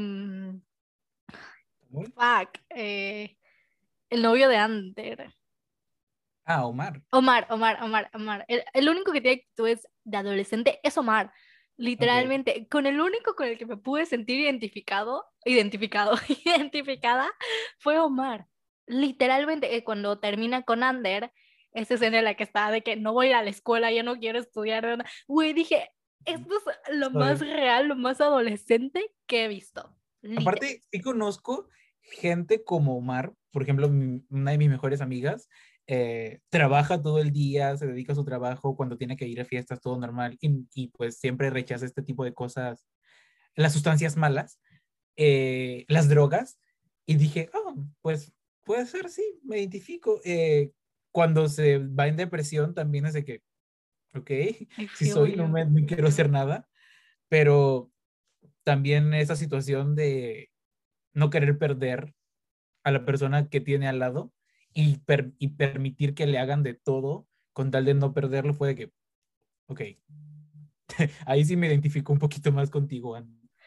[1.91, 3.37] fuck, eh,
[4.09, 5.33] el novio de Ander.
[6.45, 7.01] Ah, Omar.
[7.11, 8.45] Omar, Omar, Omar, Omar.
[8.47, 11.31] El, único que tiene actitudes de adolescente es Omar.
[11.77, 17.29] Literalmente, con el único con el que me pude sentir identificado, identificado, identificada,
[17.77, 18.47] fue Omar.
[18.87, 21.31] Literalmente, eh, cuando termina con Ander,
[21.71, 23.91] esa escena en la que está de que no voy a ir a la escuela,
[23.91, 25.05] yo no quiero estudiar.
[25.27, 25.91] Güey, dije,
[26.25, 29.95] esto es lo más real, lo más adolescente que he visto.
[30.37, 31.67] Aparte, sí conozco
[32.01, 35.47] gente como Omar, por ejemplo, una de mis mejores amigas,
[35.87, 39.45] eh, trabaja todo el día, se dedica a su trabajo, cuando tiene que ir a
[39.45, 42.85] fiestas, todo normal, y, pues siempre rechaza este tipo de cosas,
[43.55, 44.59] las sustancias malas,
[45.17, 46.59] eh, las drogas,
[47.05, 50.21] y dije, oh, pues puede ser, sí, me identifico.
[50.23, 50.71] Eh,
[51.11, 53.41] cuando se va en depresión también es de que,
[54.13, 54.31] ok,
[54.95, 56.67] si soy, no me, no quiero hacer nada,
[57.27, 57.91] pero
[58.63, 60.51] también esa situación de
[61.13, 62.13] no querer perder
[62.83, 64.33] a la persona que tiene al lado
[64.73, 65.01] y,
[65.39, 68.93] y permitir que le hagan de todo con tal de no perderlo fue de que,
[69.67, 69.81] ok,
[71.25, 73.17] ahí sí me identifico un poquito más contigo,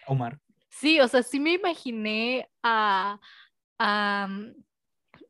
[0.07, 0.41] Omar.
[0.71, 3.21] Sí, o sea, sí me imaginé a,
[3.79, 4.29] a,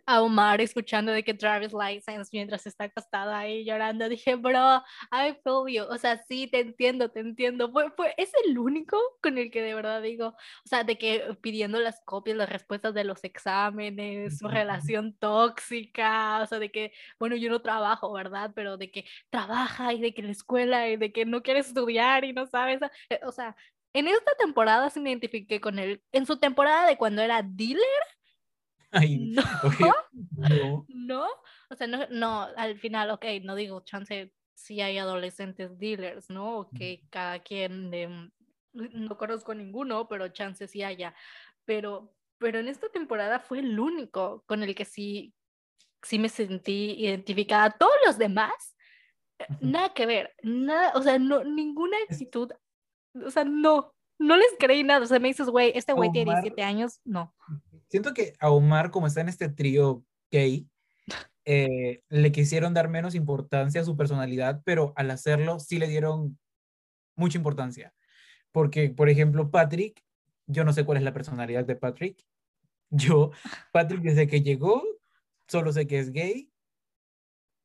[0.07, 4.09] a Omar escuchando de que Travis License mientras está acostada ahí llorando.
[4.09, 5.85] Dije, bro, I feel you.
[5.85, 7.71] O sea, sí, te entiendo, te entiendo.
[7.71, 11.37] Fue, fue, es el único con el que de verdad digo, o sea, de que
[11.41, 16.93] pidiendo las copias, las respuestas de los exámenes, su relación tóxica, o sea, de que,
[17.19, 18.53] bueno, yo no trabajo, ¿verdad?
[18.55, 22.25] Pero de que trabaja y de que la escuela y de que no quiere estudiar
[22.25, 22.81] y no sabes.
[23.11, 23.57] Eh, o sea,
[23.95, 26.03] en esta temporada se me identifiqué con él.
[26.13, 27.85] En su temporada de cuando era dealer,
[28.93, 29.43] no,
[30.89, 31.27] no,
[31.71, 36.69] o sea, no, no, al final, ok, no digo, chance, si hay adolescentes dealers, ¿no?
[36.77, 38.31] Que cada quien, de,
[38.73, 41.15] no conozco ninguno, pero chance sí haya,
[41.65, 45.35] pero, pero en esta temporada fue el único con el que sí,
[46.03, 47.71] sí me sentí identificada.
[47.71, 48.77] Todos los demás,
[49.39, 52.51] eh, nada que ver, nada, o sea, no, ninguna actitud,
[53.15, 56.33] o sea, no, no les creí nada, o sea, me dices, güey, este güey tiene
[56.33, 57.35] 17 años, no
[57.93, 60.67] siento que a Omar, como está en este trío gay,
[61.45, 66.39] eh, le quisieron dar menos importancia a su personalidad, pero al hacerlo sí le dieron
[67.17, 67.93] mucha importancia.
[68.51, 70.03] Porque, por ejemplo, Patrick,
[70.47, 72.25] yo no sé cuál es la personalidad de Patrick.
[72.89, 73.31] Yo,
[73.73, 74.83] Patrick, desde que llegó,
[75.47, 76.51] solo sé que es gay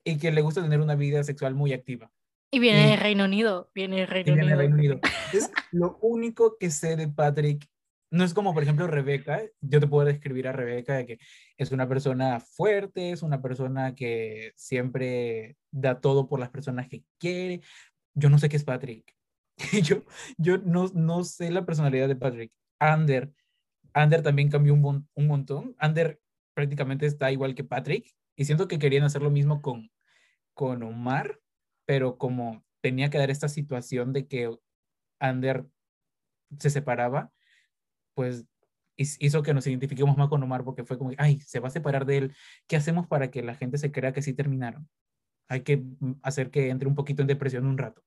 [0.03, 2.11] y que le gusta tener una vida sexual muy activa.
[2.51, 4.99] Y viene de Reino Unido, viene de Reino, Reino Unido.
[5.33, 7.65] Es lo único que sé de Patrick
[8.09, 9.41] no es como, por ejemplo, Rebeca.
[9.61, 11.19] Yo te puedo describir a Rebeca de que
[11.57, 17.03] es una persona fuerte, es una persona que siempre da todo por las personas que
[17.19, 17.61] quiere.
[18.13, 19.13] Yo no sé qué es Patrick.
[19.83, 20.03] yo
[20.37, 22.51] yo no, no sé la personalidad de Patrick.
[22.79, 23.31] Ander,
[23.93, 25.75] Ander también cambió un, un montón.
[25.79, 26.19] Ander
[26.53, 28.13] prácticamente está igual que Patrick.
[28.35, 29.91] Y siento que querían hacer lo mismo con,
[30.53, 31.41] con Omar,
[31.85, 34.55] pero como tenía que dar esta situación de que
[35.19, 35.65] Ander
[36.59, 37.31] se separaba,
[38.17, 38.47] pues
[38.97, 42.07] hizo que nos identifiquemos más con Omar porque fue como, ay, se va a separar
[42.07, 42.35] de él.
[42.65, 44.89] ¿Qué hacemos para que la gente se crea que sí terminaron?
[45.47, 48.01] Hay que mm, hacer que entre un poquito en depresión un rato.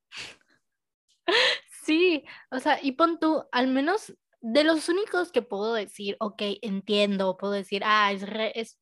[1.85, 6.43] Sí, o sea, y pon tú, al menos de los únicos que puedo decir, ok,
[6.63, 8.79] entiendo, puedo decir, ah, es, es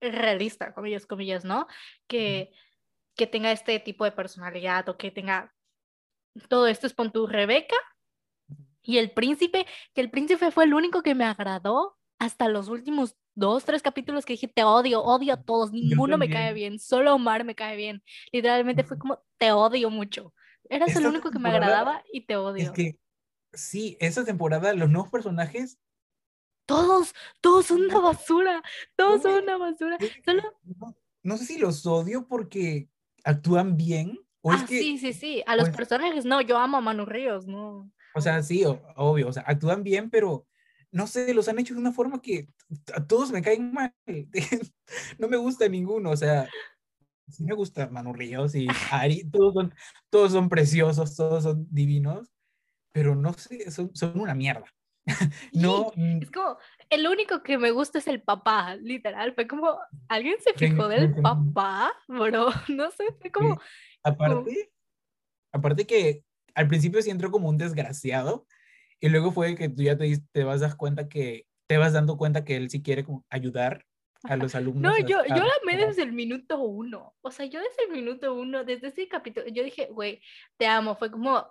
[0.00, 1.66] realista, comillas, comillas, ¿no?
[2.06, 2.52] Que,
[3.16, 5.52] que tenga este tipo de personalidad o que tenga
[6.48, 7.76] todo esto es pon tú, Rebeca
[8.88, 13.18] y el príncipe, que el príncipe fue el único que me agradó hasta los últimos
[13.34, 17.14] dos, tres capítulos que dije, te odio, odio a todos, ninguno me cae bien, solo
[17.14, 18.02] Omar me cae bien.
[18.32, 20.32] Literalmente fue como, te odio mucho.
[20.70, 22.64] Eras el único que me agradaba y te odio.
[22.64, 22.98] Es que,
[23.52, 25.78] sí, esa temporada, los nuevos personajes...
[26.64, 28.62] Todos, todos son una basura,
[28.96, 29.98] todos son una basura.
[30.24, 30.42] Solo...
[31.22, 32.88] No, sé si los odio porque
[33.22, 34.18] actúan bien.
[34.40, 35.42] O ah, sí, sí, sí.
[35.46, 37.90] A los personajes, no, yo amo a Manu Ríos, no.
[38.14, 38.64] O sea, sí,
[38.96, 40.46] obvio, o sea, actúan bien, pero
[40.90, 42.48] no sé, los han hecho de una forma que
[42.94, 43.94] a todos me caen mal.
[45.18, 46.48] no me gusta ninguno, o sea,
[47.28, 49.74] sí me gusta Manu Ríos y Ari, todos son,
[50.10, 52.30] todos son preciosos, todos son divinos,
[52.92, 54.64] pero no sé, son, son una mierda.
[55.52, 55.92] no.
[55.96, 56.22] Mm.
[56.22, 56.58] Es como,
[56.90, 59.34] el único que me gusta es el papá, literal.
[59.34, 61.92] Fue como, ¿alguien se fijó del papá?
[62.08, 63.60] Bro, no sé, fue como.
[64.02, 64.70] Aparte,
[65.52, 66.24] aparte que
[66.58, 68.44] al principio sí entró como un desgraciado
[68.98, 72.16] y luego fue que tú ya te, te vas dar cuenta que te vas dando
[72.16, 73.86] cuenta que él sí quiere como ayudar
[74.24, 74.82] a los alumnos.
[74.82, 77.14] No, yo, yo la amé desde el minuto uno.
[77.20, 80.20] O sea, yo desde el minuto uno, desde ese capítulo, yo dije, güey,
[80.56, 80.96] te amo.
[80.96, 81.48] Fue como,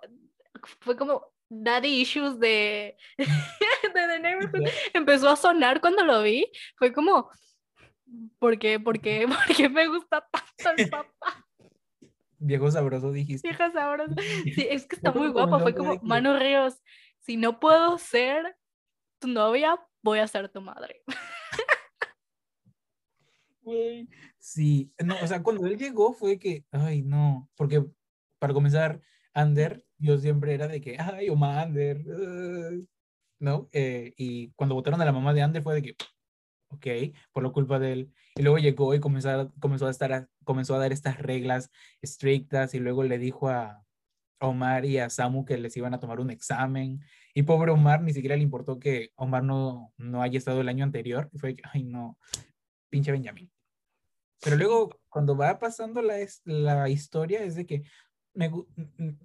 [0.80, 3.26] fue como daddy issues de, de
[3.94, 4.68] The Neighborhood.
[4.92, 6.50] Empezó a sonar cuando lo vi.
[6.76, 7.30] Fue como,
[8.38, 8.78] ¿por qué?
[8.78, 9.26] ¿Por qué?
[9.46, 11.47] ¿Por qué me gusta tanto el papá?
[12.38, 13.48] Viejo sabroso dijiste.
[13.48, 14.14] Viejo sabroso.
[14.54, 15.58] Sí, es que está muy guapo.
[15.58, 16.80] Fue como, Manu Ríos,
[17.18, 18.56] si no puedo ser
[19.18, 21.02] tu novia, voy a ser tu madre.
[23.60, 27.84] Güey, Sí, no, o sea, cuando él llegó fue que, ay, no, porque
[28.38, 29.02] para comenzar,
[29.34, 32.86] Ander, yo siempre era de que, ay, Oma Ander, uh",
[33.40, 33.68] ¿no?
[33.72, 35.96] Eh, y cuando votaron a la mamá de Ander fue de que,
[36.68, 36.86] ok,
[37.32, 38.12] por la culpa de él.
[38.36, 41.70] Y luego llegó y comenzó a, comenzó a, estar a- comenzó a dar estas reglas
[42.02, 43.84] estrictas y luego le dijo a
[44.40, 47.00] Omar y a Samu que les iban a tomar un examen.
[47.34, 50.84] Y pobre Omar, ni siquiera le importó que Omar no, no haya estado el año
[50.84, 51.28] anterior.
[51.32, 52.18] Y fue ay, no,
[52.90, 53.50] pinche Benjamín.
[54.40, 57.82] Pero luego, cuando va pasando la, la historia, es de que,
[58.34, 58.52] me,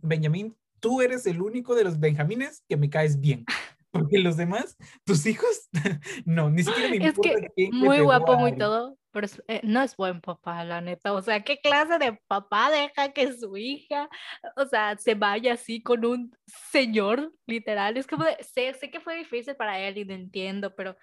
[0.01, 3.45] Benjamín, tú eres el único de los Benjamines que me caes bien.
[3.93, 4.75] Porque los demás,
[5.05, 5.69] tus hijos,
[6.25, 9.43] no, ni siquiera me Es importa que quién le muy guapo, muy todo, pero es-
[9.47, 11.13] eh, no es buen papá, la neta.
[11.13, 14.09] O sea, ¿qué clase de papá deja que su hija,
[14.57, 16.31] o sea, se vaya así con un
[16.71, 17.95] señor, literal?
[17.95, 20.97] Es como de, sé, sé que fue difícil para él y lo entiendo, pero,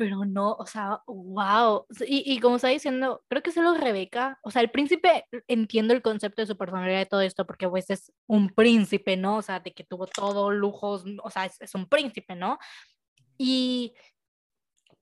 [0.00, 1.84] pero no, o sea, wow.
[2.06, 6.00] Y, y como está diciendo, creo que solo Rebeca, o sea, el príncipe, entiendo el
[6.00, 9.36] concepto de su personalidad y todo esto, porque pues es un príncipe, ¿no?
[9.36, 12.58] O sea, de que tuvo todo lujos, o sea, es, es un príncipe, ¿no?
[13.36, 13.92] Y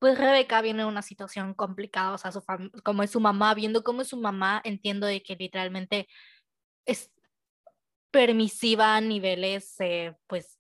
[0.00, 2.42] pues Rebeca viene de una situación complicada, o sea, su
[2.82, 6.08] como es su mamá, viendo cómo es su mamá, entiendo de que literalmente
[6.87, 7.12] es
[8.11, 10.58] permisiva a niveles, eh, pues,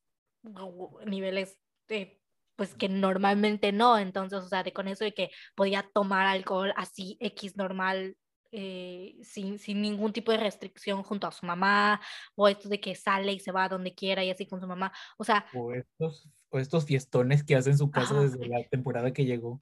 [1.06, 2.17] niveles, eh,
[2.58, 6.74] pues que normalmente no, entonces, o sea, de con eso de que podía tomar alcohol
[6.76, 8.18] así X normal.
[8.52, 12.00] eh, sin, sin ningún tipo de restricción junto a su mamá,
[12.34, 14.66] o esto de que sale y se va a donde quiera y así con su
[14.66, 14.92] mamá.
[15.18, 18.22] O sea, O estos, o estos fiestones que hace en su casa Ajá.
[18.22, 19.58] desde la temporada que llegó.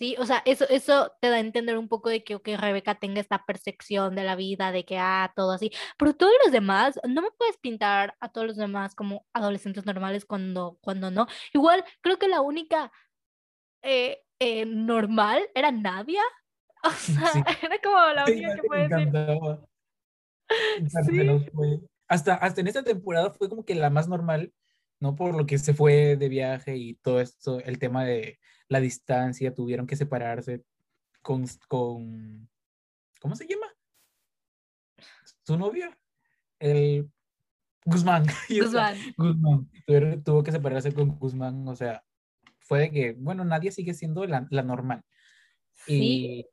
[0.00, 2.94] Sí, o sea, eso, eso te da a entender un poco de que, que Rebeca
[2.94, 6.98] tenga esta percepción de la vida, de que, ah, todo así, pero todos los demás,
[7.06, 11.26] no me puedes pintar a todos los demás como adolescentes normales cuando, cuando no.
[11.52, 12.90] Igual, creo que la única
[13.82, 16.22] eh, eh, normal era Nadia,
[16.82, 17.42] o sea, Sí.
[17.62, 18.84] era como la Sí, única que puede.
[20.94, 21.86] Hasta Sí.
[22.08, 24.52] Hasta, hasta en esta temporada fue como que la más normal,
[25.00, 25.16] ¿no?
[25.16, 29.52] Por lo que se fue de viaje y todo esto, el tema de la distancia,
[29.54, 30.62] tuvieron que separarse
[31.22, 32.48] con, con
[33.20, 33.66] ¿cómo se llama?
[35.44, 35.90] Su novio,
[36.58, 37.10] el
[37.84, 38.24] Guzmán.
[38.48, 38.96] Guzmán.
[39.16, 39.70] Guzmán.
[39.86, 42.04] Tuvieron- tuvo que separarse con Guzmán, o sea,
[42.60, 45.02] fue de que, bueno, nadie sigue siendo la, la normal.
[45.74, 45.94] Sí,
[46.38, 46.46] Y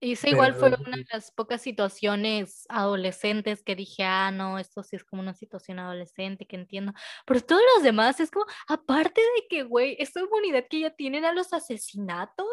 [0.00, 4.82] y eso igual fue una de las pocas situaciones adolescentes que dije, ah, no, esto
[4.82, 6.94] sí es como una situación adolescente que entiendo.
[7.26, 11.26] Pero todos los demás es como, aparte de que, güey, esta humanidad que ya tienen
[11.26, 12.46] a los asesinatos,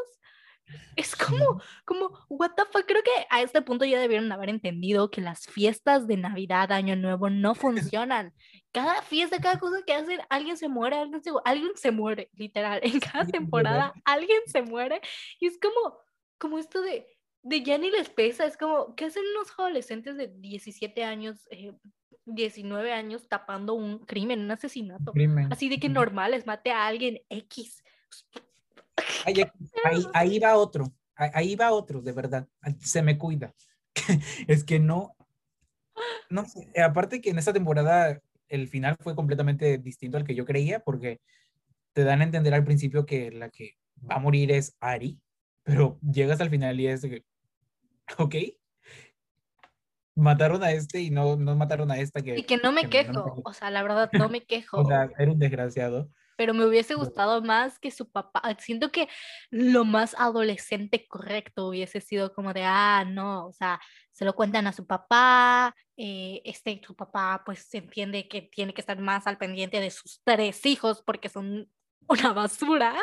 [0.97, 5.09] es como, como, what the fuck, creo que a este punto ya debieron haber entendido
[5.09, 8.33] que las fiestas de Navidad, Año Nuevo, no funcionan.
[8.73, 12.81] Cada fiesta, cada cosa que hacen, alguien se muere, alguien se, alguien se muere, literal.
[12.83, 14.99] En cada temporada, alguien se muere.
[15.39, 15.97] Y es como,
[16.37, 17.07] como esto de,
[17.43, 21.73] de ya ni les pesa, es como, ¿qué hacen unos adolescentes de 17 años, eh,
[22.25, 25.11] 19 años tapando un crimen, un asesinato?
[25.13, 25.51] crimen.
[25.51, 27.83] Así de que normales, mate a alguien X.
[29.25, 29.43] Ahí,
[29.83, 32.47] ahí, ahí va otro, ahí, va otro, de verdad.
[32.79, 33.53] Se me cuida.
[34.47, 35.15] es que no,
[36.29, 40.45] no sé, aparte que en esta temporada el final fue completamente distinto al que yo
[40.45, 41.21] creía, porque
[41.93, 43.77] te dan a entender al principio que la que
[44.09, 45.19] va a morir es Ari,
[45.67, 47.25] pero llegas al final y es de que,
[48.17, 48.35] ok,
[50.15, 53.05] mataron a este y no, no mataron a esta que, Y que no me que
[53.05, 54.77] quejo, o sea, la verdad no me quejo.
[54.77, 56.09] o sea, era un desgraciado.
[56.37, 58.41] pero me hubiese gustado más que su papá.
[58.59, 59.09] Siento que
[59.49, 63.81] lo más adolescente correcto hubiese sido como de, ah, no, o sea,
[64.13, 68.73] se lo cuentan a su papá, eh, este, su papá pues se entiende que tiene
[68.73, 71.69] que estar más al pendiente de sus tres hijos porque son
[72.07, 72.95] una basura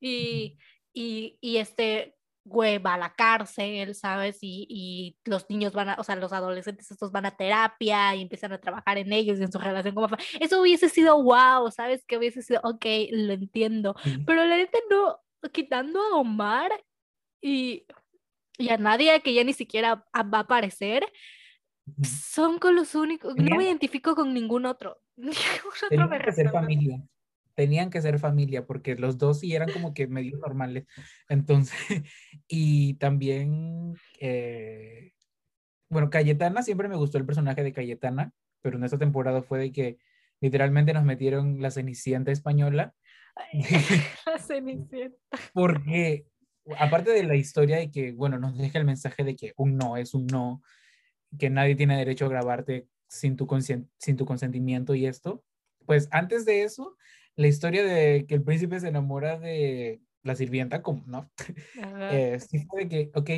[0.00, 0.56] y,
[0.96, 4.38] y, y este güey va a la cárcel, ¿sabes?
[4.40, 8.22] Y, y los niños van a, o sea, los adolescentes estos van a terapia y
[8.22, 10.22] empiezan a trabajar en ellos y en su relación con papá.
[10.40, 12.02] Eso hubiese sido wow, ¿sabes?
[12.06, 13.94] Que hubiese sido, ok, lo entiendo.
[14.24, 16.72] Pero la neta no, quitando a Omar
[17.42, 17.84] y,
[18.56, 21.04] y a Nadia, que ya ni siquiera va a aparecer,
[22.02, 24.98] son con los únicos, no me identifico con ningún otro.
[25.16, 27.02] Ningún otro que ser familia.
[27.56, 30.86] Tenían que ser familia porque los dos sí eran como que medio normales.
[31.28, 31.74] Entonces,
[32.48, 35.12] y también, eh,
[35.88, 39.72] bueno, Cayetana, siempre me gustó el personaje de Cayetana, pero en esta temporada fue de
[39.72, 39.98] que
[40.40, 42.94] literalmente nos metieron la Cenicienta española.
[44.26, 45.18] La Cenicienta.
[45.52, 46.26] porque
[46.78, 49.96] aparte de la historia de que, bueno, nos deja el mensaje de que un no
[49.96, 50.62] es un no,
[51.38, 53.46] que nadie tiene derecho a grabarte sin tu,
[53.98, 55.44] sin tu consentimiento y esto.
[55.86, 56.96] Pues antes de eso,
[57.36, 61.30] la historia de que el príncipe se enamora de la sirvienta, como, ¿no?
[62.12, 63.30] Eh, sí fue de que, ok.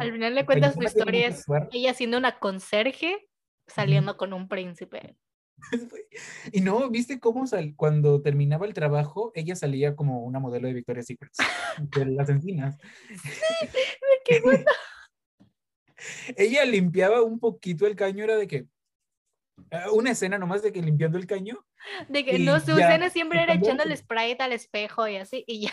[0.00, 3.28] Al final le cuentas su historia es ella siendo una conserje
[3.66, 5.16] saliendo con un príncipe.
[6.52, 10.74] Y no, ¿viste cómo sal cuando terminaba el trabajo, ella salía como una modelo de
[10.74, 11.32] Victoria's Secret,
[11.78, 12.76] de las encinas?
[13.08, 13.68] Sí,
[14.24, 14.64] qué bueno.
[16.36, 18.66] ella limpiaba un poquito el caño, era de que,
[19.92, 21.64] una escena nomás de que limpiando el caño.
[22.08, 25.62] De que no, su escena siempre era echando el spray al espejo y así, y
[25.62, 25.72] ya.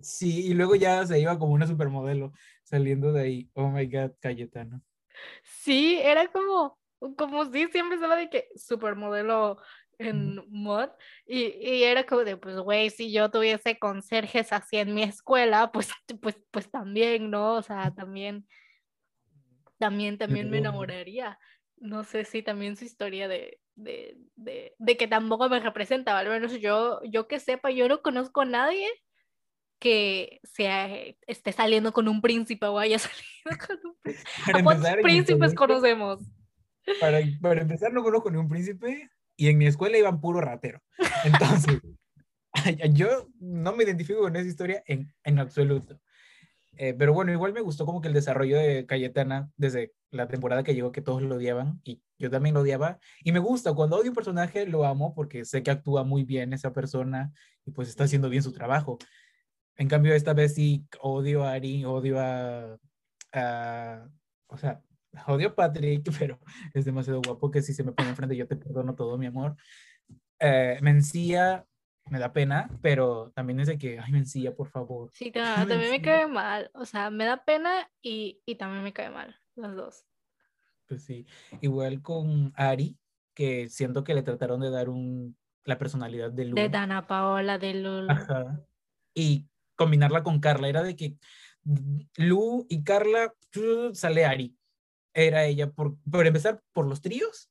[0.00, 3.50] Sí, y luego ya se iba como una supermodelo saliendo de ahí.
[3.54, 4.82] Oh my God, Cayetano.
[5.42, 6.78] Sí, era como,
[7.16, 9.58] como si siempre se de que supermodelo
[9.98, 10.88] en mod
[11.26, 15.70] y, y, era como de pues güey si yo tuviese conserjes así en mi escuela
[15.70, 15.88] pues
[16.20, 18.44] pues pues también no o sea también
[19.78, 21.38] también también me enamoraría
[21.84, 26.28] no sé si también su historia de, de, de, de que tampoco me representa al
[26.28, 28.88] menos yo yo que sepa yo no conozco a nadie
[29.78, 34.30] que se esté saliendo con un príncipe o haya salido con un príncipe.
[34.54, 36.20] ¿A cuántos príncipes conocemos?
[37.00, 40.80] Para, para, empezar, no conozco ni un príncipe y en mi escuela iban puro ratero.
[41.24, 41.80] Entonces,
[42.94, 46.00] yo no me identifico con esa historia en, en absoluto.
[46.76, 50.62] Eh, pero bueno, igual me gustó como que el desarrollo de Cayetana desde la temporada
[50.62, 52.98] que llegó, que todos lo odiaban y yo también lo odiaba.
[53.22, 56.52] Y me gusta, cuando odio un personaje lo amo porque sé que actúa muy bien
[56.52, 57.32] esa persona
[57.64, 58.98] y pues está haciendo bien su trabajo.
[59.76, 62.78] En cambio, esta vez sí odio a Ari, odio a,
[63.32, 64.08] a
[64.48, 64.82] o sea,
[65.28, 66.38] odio a Patrick, pero
[66.72, 69.56] es demasiado guapo que si se me pone enfrente yo te perdono todo, mi amor.
[70.40, 71.66] Eh, Mencía
[72.06, 75.10] me da pena, pero también es de que, ay, Mencía, por favor.
[75.12, 76.70] Sí, también me cae mal.
[76.74, 80.06] O sea, me da pena y, y también me cae mal, los dos.
[80.86, 81.26] Pues sí,
[81.60, 82.98] igual con Ari,
[83.34, 86.54] que siento que le trataron de dar un, la personalidad de Lu.
[86.54, 88.10] De Dana Paola, de Lulu.
[88.10, 88.60] Ajá.
[89.14, 91.16] Y combinarla con Carla, era de que
[92.16, 93.32] Lu y Carla
[93.92, 94.56] sale Ari
[95.14, 97.50] era ella, por, por empezar, por los tríos.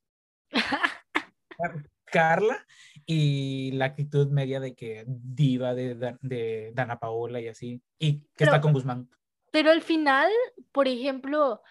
[2.13, 2.65] Carla
[3.05, 8.43] y la actitud media de que diva de, de, Dana Paola y así, y que
[8.43, 9.09] está con Guzmán.
[9.51, 10.29] Pero al final,
[10.71, 11.61] por ejemplo,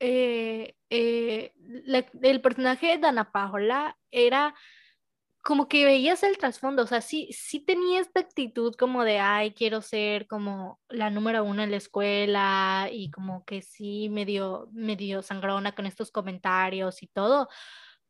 [0.00, 1.52] eh, eh,
[2.22, 4.54] el personaje de Dana Paola era
[5.46, 9.52] como que veías el trasfondo, o sea, sí, sí tenía esta actitud como de, ay,
[9.52, 15.22] quiero ser como la número uno en la escuela y como que sí, medio, medio
[15.22, 17.48] sangrona con estos comentarios y todo,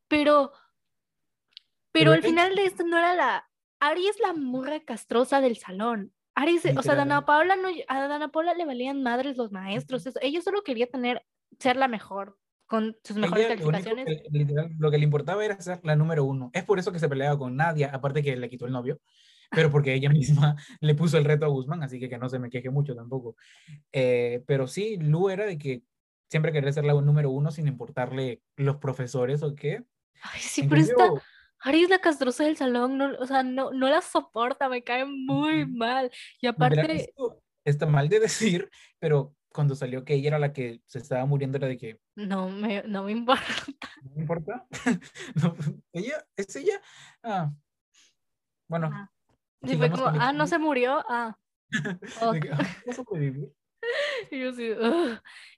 [0.09, 0.53] pero,
[1.99, 3.49] pero, al final de esto no era la,
[3.81, 6.13] Ari es la murra castrosa del salón.
[6.35, 10.19] Ari, o sea, Dana Paula no, a Dana Paula le valían madres los maestros, eso,
[10.21, 11.25] ella solo quería tener,
[11.59, 14.23] ser la mejor, con sus mejores calificaciones.
[14.79, 16.51] Lo, que le importaba era ser la número uno.
[16.53, 19.01] Es por eso que se peleaba con Nadia, aparte que le quitó el novio,
[19.51, 22.39] pero porque ella misma le puso el reto a Guzmán, así que que no se
[22.39, 23.37] me queje mucho tampoco.
[23.93, 25.83] Eh, pero sí, Lu era de que
[26.29, 29.85] siempre quería ser la número uno sin importarle los profesores o qué.
[30.23, 31.05] Ay, sí, pero esta...
[31.67, 35.05] Ari es la castrosa del salón, no, o sea, no, no la soporta, me cae
[35.05, 36.13] muy mal.
[36.41, 37.13] Y aparte...
[37.65, 41.59] Está mal de decir, pero cuando salió que ella era la que se estaba muriendo,
[41.59, 41.99] era de que...
[42.15, 43.43] No me, no me importa.
[44.05, 44.65] ¿No me importa?
[45.93, 46.81] ella, es ella.
[47.25, 47.53] Ah,
[48.69, 48.89] bueno.
[48.93, 49.11] Ah.
[49.65, 51.05] Sí, fue como, ah, no se murió.
[51.09, 51.37] Ah.
[52.23, 52.53] Okay.
[54.31, 54.71] Y yo sí,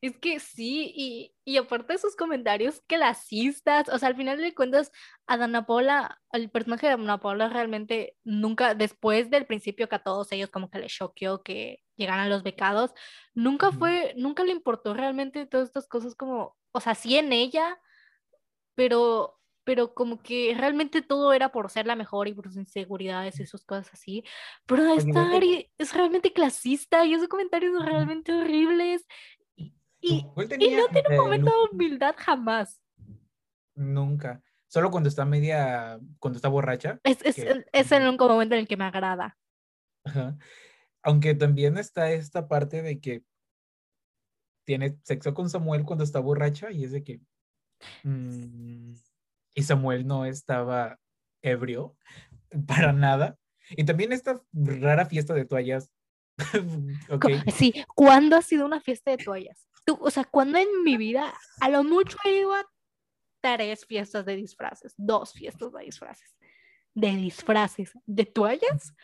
[0.01, 4.55] es que sí, y, y, aparte de sus comentarios clasistas, o sea, al final de
[4.55, 4.93] cuentas,
[5.27, 10.03] a Dana Paula, el personaje de Dana Paula realmente nunca, después del principio que a
[10.03, 12.93] todos ellos como que les choqueó que llegaran los becados,
[13.35, 17.79] nunca fue, nunca le importó realmente todas estas cosas como, o sea, sí en ella,
[18.75, 19.38] pero
[19.69, 23.45] pero como que realmente todo era por ser la mejor y por sus inseguridades y
[23.45, 24.25] sus cosas así.
[24.65, 29.07] Pero esta Ari es realmente clasista y esos comentarios son realmente horribles.
[29.55, 32.81] Y, y, no tiene un momento de humildad jamás.
[33.75, 34.43] Nunca.
[34.69, 36.99] Solo cuando está media, cuando está borracha.
[37.05, 37.37] Es, es,
[37.71, 39.37] es el único momento en el que me agrada.
[41.03, 43.23] Aunque también está esta parte de que
[44.65, 47.21] tiene sexo con Samuel cuando está borracha y es de que...
[48.03, 48.95] Mm,
[49.59, 51.01] y Samuel no estaba
[51.43, 51.97] ebrio
[52.69, 53.37] para nada.
[53.71, 55.91] Y también esta rara fiesta de toallas.
[57.11, 57.41] okay.
[57.53, 59.69] Sí, ¿cuándo ha sido una fiesta de toallas?
[59.85, 62.65] Tú, o sea, ¿cuándo en mi vida, a lo mucho he ido a
[63.41, 66.37] tres fiestas de disfraces, dos fiestas de disfraces,
[66.95, 68.95] de disfraces, de toallas?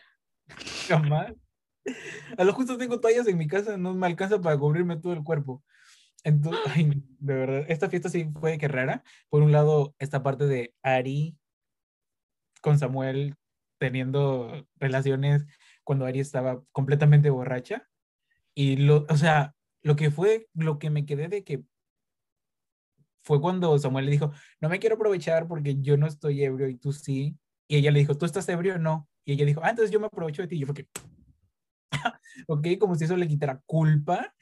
[0.87, 1.33] Jamás.
[2.37, 5.23] A lo justo tengo toallas en mi casa, no me alcanza para cubrirme todo el
[5.23, 5.61] cuerpo.
[6.25, 9.03] Entonces, ay, de verdad, esta fiesta sí fue que rara.
[9.29, 11.37] Por un lado, esta parte de Ari
[12.61, 13.35] con Samuel
[13.77, 15.45] teniendo relaciones
[15.83, 17.87] cuando Ari estaba completamente borracha.
[18.55, 19.53] Y lo, o sea,
[19.83, 21.63] lo que fue, lo que me quedé de que
[23.23, 26.77] fue cuando Samuel le dijo, no me quiero aprovechar porque yo no estoy ebrio y
[26.77, 27.37] tú sí.
[27.67, 29.09] Y ella le dijo, ¿tú estás ebrio o no?
[29.25, 30.55] Y ella dijo, ah, entonces yo me aprovecho de ti.
[30.55, 30.87] Y yo fue que,
[32.47, 34.34] ok, como si eso le quitara culpa.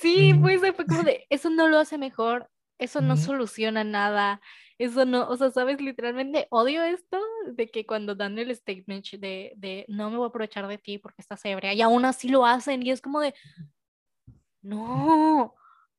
[0.00, 4.40] Sí, pues fue como de, eso no lo hace mejor, eso no soluciona nada,
[4.78, 7.20] eso no, o sea, sabes, literalmente odio esto
[7.52, 10.98] de que cuando dan el statement de, de no me voy a aprovechar de ti
[10.98, 13.34] porque estás ebria y aún así lo hacen y es como de,
[14.62, 15.54] no,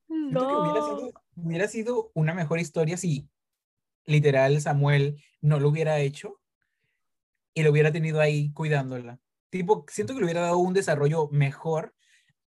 [0.08, 3.28] que hubiera sido, hubiera sido una mejor historia si
[4.06, 6.40] literal Samuel no lo hubiera hecho
[7.54, 9.20] y lo hubiera tenido ahí cuidándola.
[9.50, 11.96] Tipo, siento que le hubiera dado un desarrollo mejor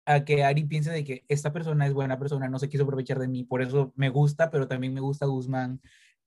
[0.07, 3.19] a que Ari piense de que esta persona es buena persona, no se quiso aprovechar
[3.19, 5.81] de mí, por eso me gusta, pero también me gusta Guzmán,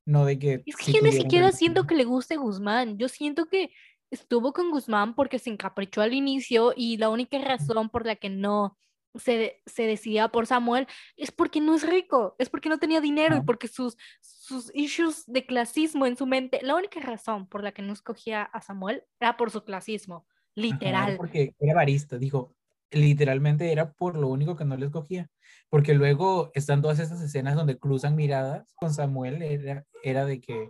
[0.06, 0.64] no de que...
[0.66, 3.72] Es que yo ni siquiera siento que le guste Guzmán, yo siento que
[4.12, 8.30] estuvo con Guzmán porque se encaprichó al inicio y la única razón por la que
[8.30, 8.78] no
[9.16, 13.38] se, se, decidía por Samuel es porque no es rico, es porque no tenía dinero
[13.38, 17.72] y porque sus, sus issues de clasismo en su mente, la única razón por la
[17.72, 21.18] que no escogía a Samuel era por su clasismo, literal.
[21.18, 22.56] porque era barista, dijo,
[22.92, 25.30] literalmente era por lo único que no le escogía,
[25.70, 30.70] porque luego están todas esas escenas donde cruzan miradas con Samuel, era, era de que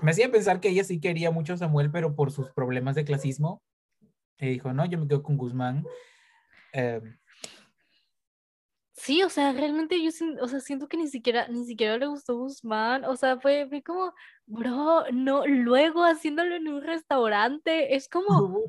[0.00, 3.04] me hacía pensar que ella sí quería mucho a Samuel, pero por sus problemas de
[3.04, 3.62] clasismo,
[4.38, 5.84] y dijo, no, yo me quedo con Guzmán.
[6.72, 7.18] Em,
[8.92, 12.36] sí, o sea, realmente yo o sea, siento que ni siquiera, ni siquiera le gustó
[12.36, 14.14] Guzmán, o sea, fue, fue como,
[14.46, 18.62] bro, no, luego haciéndolo en un restaurante, es como,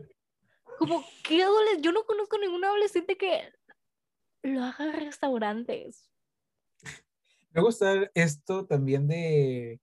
[0.80, 1.82] como, ¿qué adolescente?
[1.84, 3.52] Yo no conozco ningún adolescente que
[4.44, 6.10] lo haga en restaurantes.
[7.52, 9.82] Me gusta esto también de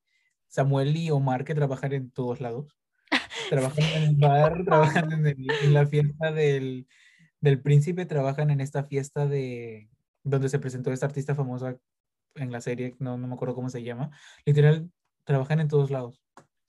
[0.48, 2.74] Samuel y Omar que trabajan en todos lados.
[3.50, 6.88] Trabajan en el bar, trabajan en, la fiesta del,
[7.40, 9.88] del, príncipe, trabajan en esta fiesta de
[10.24, 11.78] donde se presentó esta artista famosa
[12.34, 14.10] en la serie, no, no me acuerdo cómo se llama.
[14.44, 14.90] Literal,
[15.24, 16.20] trabajan en todos lados.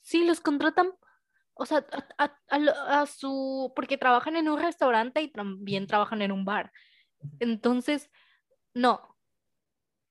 [0.01, 0.91] Sí, los contratan
[1.57, 1.85] o sea,
[2.17, 6.71] a, su, porque trabajan en un restaurante y también trabajan en un bar.
[7.39, 8.09] Entonces,
[8.73, 9.15] no.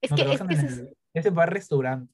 [0.01, 2.13] Es que, es que ese bar-restaurante.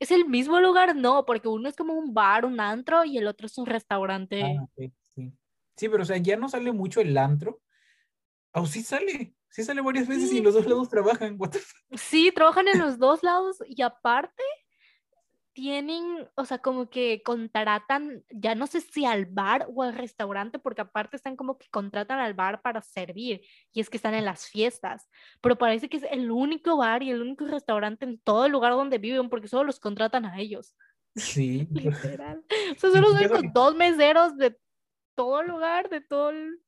[0.00, 0.96] ¿Es el mismo lugar?
[0.96, 4.42] No, porque uno es como un bar, un antro, y el otro es un restaurante.
[4.42, 5.32] Ah, sí, sí.
[5.76, 7.60] sí, pero o sea, ya no sale mucho el antro.
[8.52, 9.34] Oh, sí sale.
[9.48, 11.38] Sí sale varias veces y los dos lados trabajan.
[11.92, 14.42] Sí, trabajan en los dos lados y aparte
[15.52, 20.58] tienen, o sea, como que contratan, ya no sé si al bar o al restaurante,
[20.58, 23.42] porque aparte están como que contratan al bar para servir,
[23.72, 25.08] y es que están en las fiestas,
[25.40, 28.72] pero parece que es el único bar y el único restaurante en todo el lugar
[28.72, 30.74] donde viven, porque solo los contratan a ellos.
[31.14, 31.68] Sí.
[31.70, 32.44] Literal.
[32.76, 34.56] O sea, son los únicos dos meseros de
[35.14, 36.60] todo el lugar, de todo el...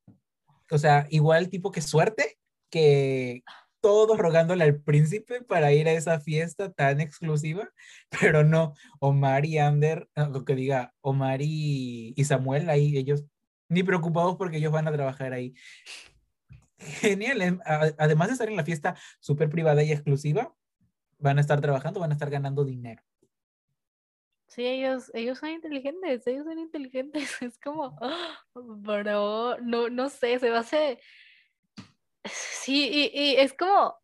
[0.71, 2.39] O sea, igual tipo que suerte
[2.71, 3.43] que
[3.85, 7.69] todos rogándole al príncipe para ir a esa fiesta tan exclusiva,
[8.19, 13.27] pero no, Omar y Ander, lo que diga, Omar y, Samuel, ahí ellos
[13.69, 15.53] ni preocupados porque ellos van a trabajar ahí.
[16.79, 17.61] Genial, em,
[17.99, 20.55] además de estar en la fiesta súper privada y exclusiva,
[21.19, 23.03] van a estar trabajando, van a estar ganando dinero.
[24.49, 27.37] Sí, ellos, ellos son inteligentes, ellos son inteligentes.
[27.43, 27.99] Es como,
[28.55, 30.65] bro, no, no sé, se va a
[32.65, 33.95] Sí, y, es como,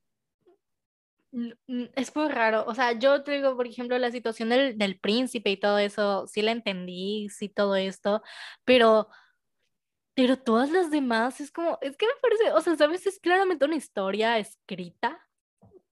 [1.95, 2.65] es muy raro.
[2.67, 6.27] O sea, yo te digo, por ejemplo, la situación del, del, príncipe y todo eso,
[6.27, 8.23] sí la entendí, sí todo esto,
[8.65, 9.09] pero,
[10.15, 13.65] pero todas las demás es como, es que me parece, o sea, sabes, es claramente
[13.65, 15.19] una historia escrita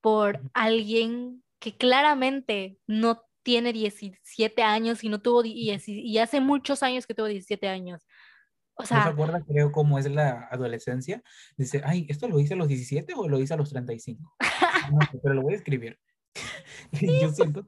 [0.00, 6.82] por alguien que claramente no tiene 17 años y no tuvo, y, y hace muchos
[6.82, 8.06] años que tuvo 17 años.
[8.80, 11.20] O sea, ¿No se acuerda, creo, cómo es la adolescencia?
[11.56, 14.36] Dice, ay, ¿esto lo hice a los 17 o lo hice a los 35?
[14.92, 15.98] no, pero lo voy a escribir.
[16.92, 17.66] yo siento...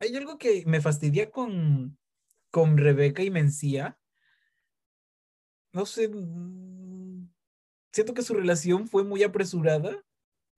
[0.00, 1.98] Hay algo que me fastidia con,
[2.50, 3.98] con Rebeca y Mencía.
[5.72, 7.30] No sé, mm,
[7.92, 10.04] siento que su relación fue muy apresurada.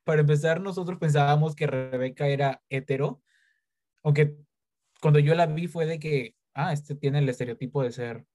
[0.04, 3.22] Para empezar, nosotros pensábamos que Rebeca era hetero,
[4.02, 4.36] aunque
[5.00, 8.26] cuando yo la vi fue de que, ah, este tiene el estereotipo de ser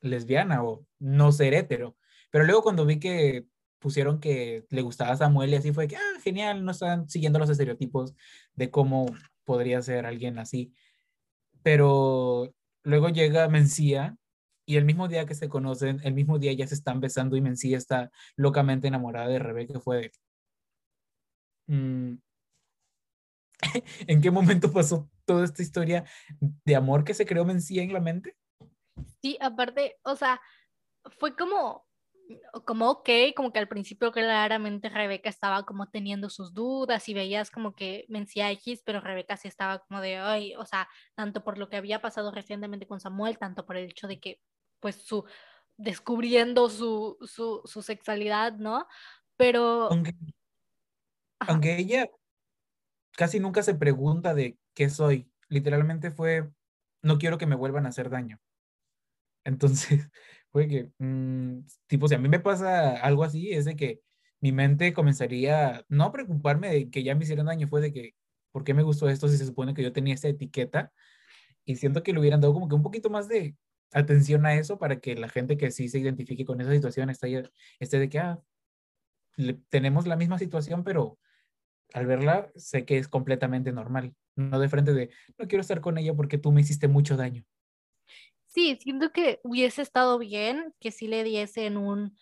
[0.00, 1.96] lesbiana o no ser hetero.
[2.30, 3.46] Pero luego cuando vi que
[3.78, 7.50] pusieron que le gustaba Samuel y así fue que, ah, genial, no están siguiendo los
[7.50, 8.14] estereotipos
[8.54, 9.06] de cómo
[9.44, 10.74] podría ser alguien así.
[11.62, 14.16] Pero luego llega Mencía
[14.66, 17.40] y el mismo día que se conocen, el mismo día ya se están besando y
[17.40, 19.80] Mencía está locamente enamorada de Rebeca.
[19.80, 20.12] Fue de...
[21.66, 22.18] Mm,
[24.06, 26.04] ¿En qué momento pasó toda esta historia
[26.40, 28.36] de amor que se creó Mencía en la mente?
[29.22, 30.40] Sí, aparte, o sea,
[31.18, 31.86] fue como,
[32.64, 37.50] como ok, como que al principio claramente Rebeca estaba como teniendo sus dudas y veías
[37.50, 41.58] como que mencía X, pero Rebeca sí estaba como de, ay, o sea, tanto por
[41.58, 44.40] lo que había pasado recientemente con Samuel, tanto por el hecho de que,
[44.80, 45.24] pues, su,
[45.76, 48.86] descubriendo su, su, su sexualidad, ¿no?
[49.36, 49.90] Pero...
[49.90, 50.14] Aunque,
[51.40, 52.10] aunque ella
[53.16, 56.50] casi nunca se pregunta de qué soy, literalmente fue,
[57.02, 58.40] no quiero que me vuelvan a hacer daño.
[59.44, 59.88] Entonces,
[60.52, 64.00] fue que, mm, tipo, si a mí me pasa algo así, es de que
[64.40, 68.14] mi mente comenzaría, no a preocuparme de que ya me hicieran daño, fue de que,
[68.52, 70.92] ¿por qué me gustó esto si se supone que yo tenía esta etiqueta?
[71.64, 73.56] Y siento que le hubieran dado como que un poquito más de
[73.92, 77.50] atención a eso para que la gente que sí se identifique con esa situación esté,
[77.80, 78.40] esté de que, ah,
[79.68, 81.18] tenemos la misma situación, pero
[81.94, 84.14] al verla sé que es completamente normal.
[84.36, 87.44] No de frente de, no quiero estar con ella porque tú me hiciste mucho daño
[88.50, 92.16] sí, siento que hubiese estado bien que sí le diesen un,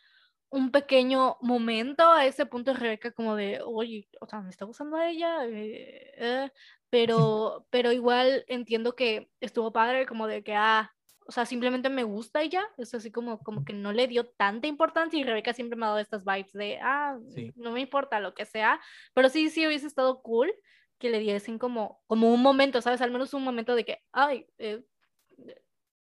[0.51, 4.65] un pequeño momento a ese punto de Rebeca como de, oye, o sea, me está
[4.67, 6.53] gustando a ella, eh, eh",
[6.91, 10.93] pero, pero igual entiendo que estuvo padre como de que, ah,
[11.27, 14.67] o sea, simplemente me gusta ella, es así como, como que no le dio tanta
[14.69, 17.19] importancia y Rebeca siempre me ha dado estas vibes de, ah,
[17.55, 18.81] no me importa lo que sea,
[19.15, 20.53] pero sí, sí hubiese estado cool
[20.99, 23.01] que le diesen como, como un momento, ¿sabes?
[23.03, 24.83] Al menos un momento de que, ay, eh,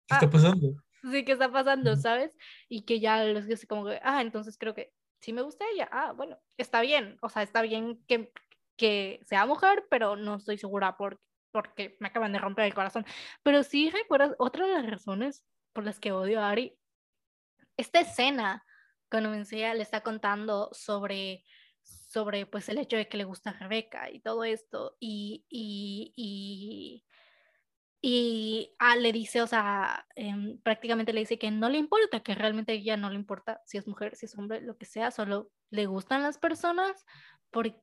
[0.07, 0.69] ¿Qué está ah, pasando?
[1.11, 2.37] Sí, ¿qué está pasando, sabes?
[2.69, 5.89] Y que ya los dice como que, ah, entonces creo que sí me gusta ella.
[5.93, 7.17] Ah, bueno, está bien.
[7.23, 8.33] O sea, está bien que,
[8.77, 11.21] que sea mujer, pero no estoy segura por,
[11.53, 13.05] porque me acaban de romper el corazón.
[13.43, 16.79] Pero sí recuerdas, otra de las razones por las que odio a Ari,
[17.77, 18.65] esta escena,
[19.11, 21.45] cuando Mencía le está contando sobre
[21.87, 26.13] sobre pues el hecho de que le gusta a Rebeca y todo esto y, y,
[26.17, 27.05] y
[28.09, 32.37] y ah, le dice, o sea, em, prácticamente le dice que no le importa, que
[32.37, 35.51] realmente ella no le importa si es mujer, si es hombre, lo que sea, solo
[35.71, 37.05] le gustan las personas.
[37.51, 37.83] Porque...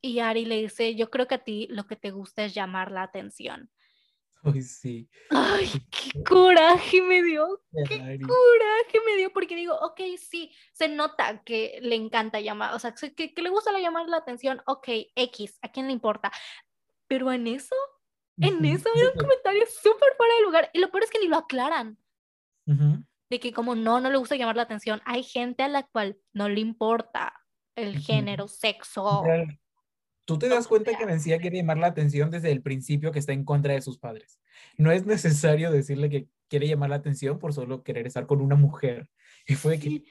[0.00, 2.92] Y Ari le dice, yo creo que a ti lo que te gusta es llamar
[2.92, 3.72] la atención.
[4.44, 5.10] Ay, sí.
[5.30, 7.60] Ay, qué coraje me dio.
[7.88, 12.78] Qué coraje me dio, porque digo, ok, sí, se nota que le encanta llamar, o
[12.78, 14.86] sea, que, que le gusta llamar la atención, ok,
[15.16, 16.30] X, ¿a quién le importa?
[17.08, 17.74] Pero en eso
[18.40, 20.70] en eso era un comentario súper fuera de lugar.
[20.72, 21.98] Y lo peor es que ni lo aclaran.
[22.66, 25.00] De que como no, no le gusta llamar la atención.
[25.04, 27.32] Hay gente a la cual no le importa
[27.74, 29.24] el género, sexo.
[30.24, 33.32] Tú te das cuenta que Mencía quiere llamar la atención desde el principio que está
[33.32, 34.38] en contra de sus padres.
[34.76, 38.54] No es necesario decirle que quiere llamar la atención por solo querer estar con una
[38.54, 39.08] mujer.
[39.46, 40.04] Y fue que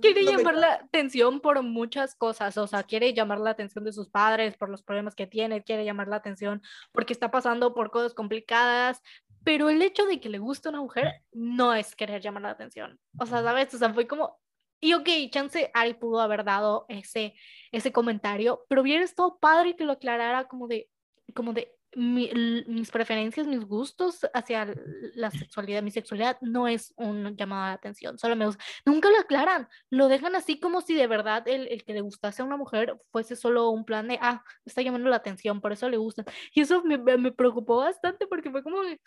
[0.00, 4.10] quiere llamar la atención por muchas cosas, o sea, quiere llamar la atención de sus
[4.10, 6.60] padres por los problemas que tiene, quiere llamar la atención
[6.92, 9.00] porque está pasando por cosas complicadas,
[9.44, 12.98] pero el hecho de que le guste una mujer no es querer llamar la atención.
[13.18, 13.72] O sea, ¿sabes?
[13.74, 14.38] O sea, fue como,
[14.80, 17.34] y ok, chance Ari pudo haber dado ese,
[17.72, 20.90] ese comentario, pero hubiera estado padre que lo aclarara como de,
[21.34, 22.30] como de, mi-
[22.66, 24.74] mis preferencias, mis gustos hacia
[25.14, 28.64] la sexualidad, mi sexualidad no es un llamado de atención, solo me gusta.
[28.86, 32.42] Nunca lo aclaran, lo dejan así como si de verdad el, el que le gustase
[32.42, 35.88] a una mujer fuese solo un plan de, ah, está llamando la atención, por eso
[35.90, 36.24] le gustan.
[36.54, 39.00] Y eso me, me preocupó bastante porque fue como de,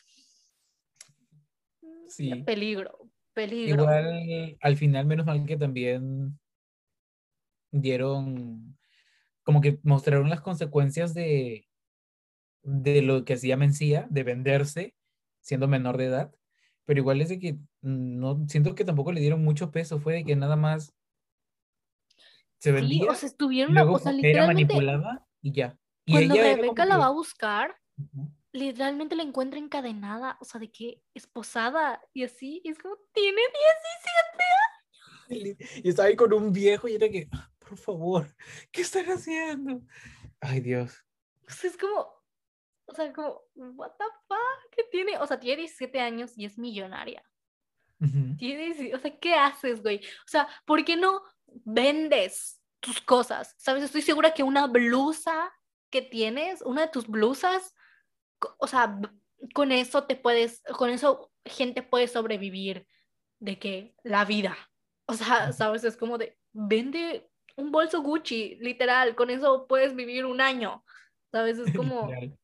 [1.82, 2.44] "Mm, Sí.
[2.44, 3.82] peligro, peligro.
[3.84, 6.40] Igual, al final, menos mal que también
[7.72, 8.78] dieron,
[9.44, 11.68] como que mostraron las consecuencias de,
[12.66, 14.96] de lo que hacía Mencía, de venderse
[15.42, 16.36] siendo menor de edad,
[16.86, 20.26] pero igual es de que no, siento que tampoco le dieron mucho peso, fue de
[20.26, 20.94] que nada más
[22.60, 25.78] se Sí, vendía, o sea, estuvieron, luego o sea, era manipulada y ya.
[26.06, 28.32] Y cuando ella Rebeca como la va a buscar, Ujú.
[28.54, 33.42] literalmente la encuentra encadenada, o sea, de que esposada y así, y es como, tiene
[35.30, 38.28] Y y estaba ahí con un viejo y era que, "Ah, por favor,
[38.72, 39.82] ¿qué están haciendo?
[40.42, 41.06] Ay, Dios.
[41.48, 42.08] O sea, es como,
[42.88, 45.18] o sea, como, what the fuck, ¿qué tiene?
[45.20, 47.24] O sea, tiene 17 años y es millonaria.
[48.38, 49.98] Tiene, dieci- o sea, ¿qué haces, güey?
[49.98, 53.56] O sea, ¿por qué no vendes tus cosas?
[53.58, 53.84] ¿Sabes?
[53.84, 55.52] Estoy segura que una blusa
[55.90, 57.74] que tienes, una de tus blusas,
[58.58, 59.00] o sea,
[59.54, 62.86] con eso te puedes, con eso gente puede sobrevivir
[63.40, 64.56] de que la vida.
[65.08, 65.84] O sea, ¿sabes?
[65.84, 70.84] Es como de, vende un bolso Gucci, literal, con eso puedes vivir un año.
[71.32, 71.60] ¿Sabes?
[71.60, 72.38] Es como, Literal.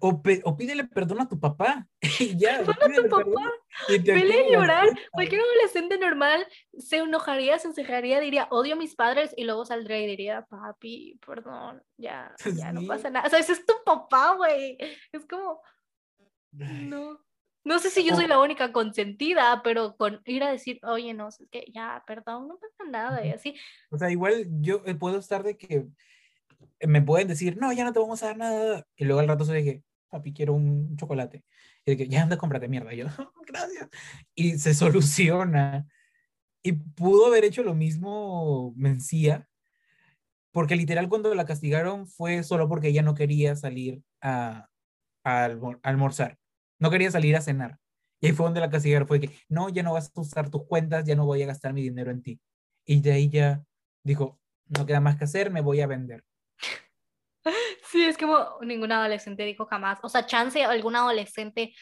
[0.00, 1.86] O, pe- o pídele perdón a tu papá.
[2.20, 3.52] Y ya, Perdona a tu papá, perdón
[3.88, 4.88] y te vele a llorar.
[5.12, 6.46] Cualquier adolescente normal
[6.78, 11.18] se enojaría, se encerraría, diría, odio a mis padres, y luego saldría y diría, papi,
[11.26, 12.34] perdón, ya,
[12.70, 12.86] ya no Sí.
[12.86, 13.26] pasa nada.
[13.26, 14.76] O sea, ese es tu papá, güey.
[15.12, 15.60] Es como,
[16.52, 17.20] no.
[17.64, 21.12] No sé si yo soy O- la única consentida, pero con ir a decir, oye,
[21.12, 23.54] no, es que ya, perdón, no pasa nada, y así.
[23.90, 25.84] O sea, igual yo eh, puedo estar de que
[26.80, 28.86] me pueden decir, no, ya no te vamos a dar nada.
[28.96, 31.44] Y luego al rato de que, papi, quiero un chocolate.
[31.84, 32.94] Y que, ya anda, cómprate mierda.
[32.94, 33.06] Y yo,
[33.46, 33.88] gracias.
[34.34, 35.86] Y se soluciona.
[36.62, 39.48] Y pudo haber hecho lo mismo Mencía,
[40.52, 44.68] porque literal cuando la castigaron fue solo porque ella no quería salir a,
[45.24, 45.44] a
[45.82, 46.36] almorzar.
[46.80, 47.78] No quería salir a cenar.
[48.20, 49.06] Y ahí fue donde la castigaron.
[49.06, 51.72] Fue que, no, ya no vas a usar tus cuentas, ya no voy a gastar
[51.72, 52.40] mi dinero en ti.
[52.84, 53.62] Y de ahí ya
[54.02, 56.24] dijo, no queda más que hacer, me voy a vender.
[57.84, 59.98] Sí, es como ningún adolescente dijo jamás.
[60.02, 61.74] O sea, chance algún adolescente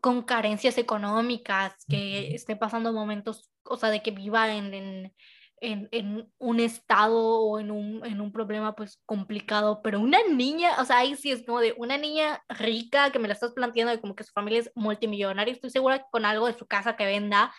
[0.00, 5.14] con carencias económicas, que esté pasando momentos, o sea, de que viva en, en,
[5.62, 10.72] en, en un estado o en un, en un problema pues complicado, pero una niña,
[10.78, 13.92] o sea, ahí sí es como de una niña rica que me la estás planteando
[13.92, 16.96] de como que su familia es multimillonaria, estoy segura que con algo de su casa
[16.96, 17.54] que venda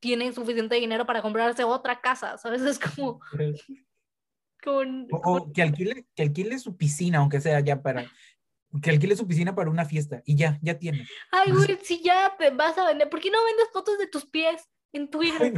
[0.00, 2.62] tiene suficiente dinero para comprarse otra casa, ¿sabes?
[2.78, 3.20] Es como,
[4.62, 8.10] como, O, o que alquile, que alquile su piscina, aunque sea ya para,
[8.82, 11.06] que alquile su piscina para una fiesta y ya, ya tiene.
[11.32, 14.26] Ay, güey, si ya te vas a vender, ¿por qué no vendes fotos de tus
[14.26, 15.52] pies en Twitter?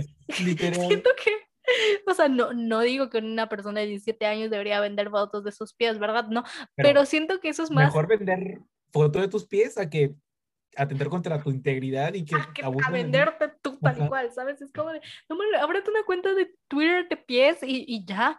[0.45, 0.81] Literal.
[0.89, 1.31] Siento que,
[2.07, 5.53] o sea, no, no digo que una persona de 17 años debería vender fotos de
[5.53, 6.29] sus pies, ¿verdad?
[6.29, 6.43] No,
[6.75, 8.59] pero, Pero siento que eso es más mejor vender
[8.93, 10.15] foto de tus pies a que
[10.77, 14.09] atentar contra tu integridad y que a, que- a venderte tú tal Ajá.
[14.09, 14.61] cual, ¿sabes?
[14.63, 18.39] Es como de, no, ábrete una cuenta de Twitter de pies y, y ya.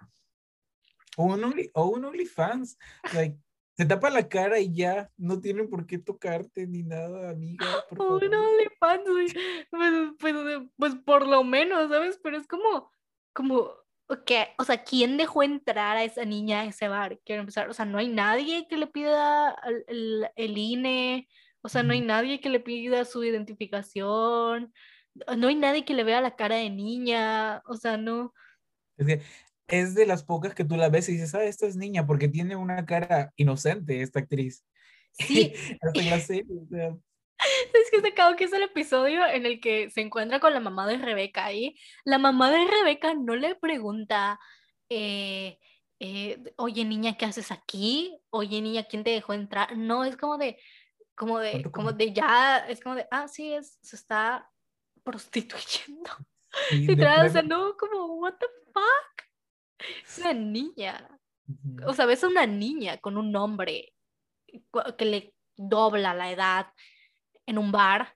[1.18, 2.78] O un, Only- o un OnlyFans.
[3.14, 3.38] Like,
[3.78, 7.66] se tapa la cara y ya no tienen por qué tocarte ni nada, amiga.
[7.90, 8.30] Por Oh, favor.
[8.30, 9.28] no, OnlyFans, güey.
[9.72, 10.36] Pues, pues,
[10.78, 12.20] pues por lo menos, ¿sabes?
[12.24, 12.92] Pero es como,
[13.34, 13.72] como,
[14.26, 17.20] que, o sea, ¿quién dejó entrar a esa niña a ese bar?
[17.26, 21.28] Quiero empezar, o sea, no hay nadie que le pida al- el, el INE,
[21.62, 24.74] o sea, no hay nadie que le pida su identificación,
[25.38, 28.34] no hay nadie que le vea la cara de niña, o sea, no.
[28.98, 29.22] Es que
[29.68, 32.28] es de las pocas que tú la ves y dices, ah, esta es niña, porque
[32.28, 34.66] tiene una cara inocente esta actriz.
[35.14, 35.54] Sí,
[36.10, 36.96] la serie, o sea,
[37.74, 40.60] Es que se acabó que es el episodio en el que se encuentra con la
[40.60, 44.40] mamá de Rebeca y la mamá de Rebeca no le pregunta,
[44.90, 45.60] eh,
[46.00, 48.18] eh, oye niña, ¿qué haces aquí?
[48.30, 49.78] Oye niña, ¿quién te dejó entrar?
[49.78, 50.60] No, es como de,
[51.16, 54.50] como de, ¿cuánto como de ya, es como de, ah, sí, es, se está
[55.04, 56.12] prostituyendo.
[56.70, 59.33] sí, de Literal, o sea, no, como, what the fuck?
[60.06, 61.20] Es una niña.
[61.86, 63.94] O sea, ves a una niña con un nombre
[64.72, 66.68] cu- que le dobla la edad
[67.46, 68.16] en un bar.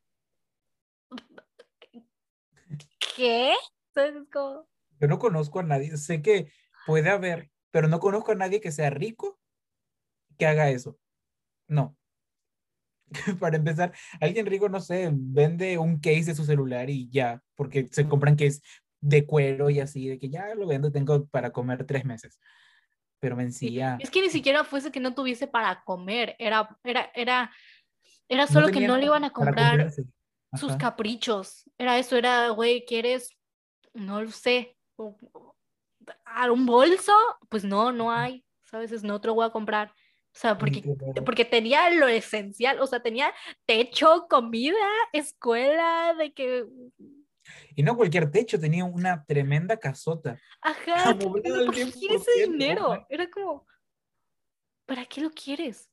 [3.16, 3.54] ¿Qué?
[3.94, 4.68] Entonces es como,
[5.00, 6.52] Yo no conozco a nadie, sé que
[6.86, 9.40] puede haber, pero no conozco a nadie que sea rico
[10.38, 10.98] que haga eso.
[11.68, 11.98] No.
[13.40, 17.88] Para empezar, alguien rico, no sé, vende un case de su celular y ya, porque
[17.92, 18.62] se compran case
[19.02, 22.40] de cuero y así, de que ya lo vendo, tengo para comer tres meses.
[23.20, 23.98] pero Sí, mencía.
[24.00, 27.52] Es que ni siquiera fuese que no tuviese para comer, era, era, era,
[28.30, 29.92] era No solo que tenía no le iban a comprar
[30.56, 31.70] sus caprichos.
[31.78, 33.30] Era eso, era, güey, ¿quieres?
[33.94, 34.78] No lo sé.
[34.96, 35.56] o- o-
[36.26, 37.14] ¿a ¿Un bolso?
[37.50, 38.44] Pues no, no hay.
[38.64, 38.92] ¿Sabes?
[38.92, 39.90] Es no te lo voy a comprar.
[39.90, 40.84] O sea, porque,
[41.26, 43.34] porque tenía lo esencial, o sea, tenía
[43.66, 44.76] techo, comida,
[45.14, 46.66] escuela, de que,
[47.76, 50.40] Y no cualquier techo, tenía una tremenda casota.
[50.62, 53.06] ajá, ¿por qué 100%, quieres ese dinero?
[53.10, 53.66] Era como,
[54.86, 55.90] ¿para qué lo quieres?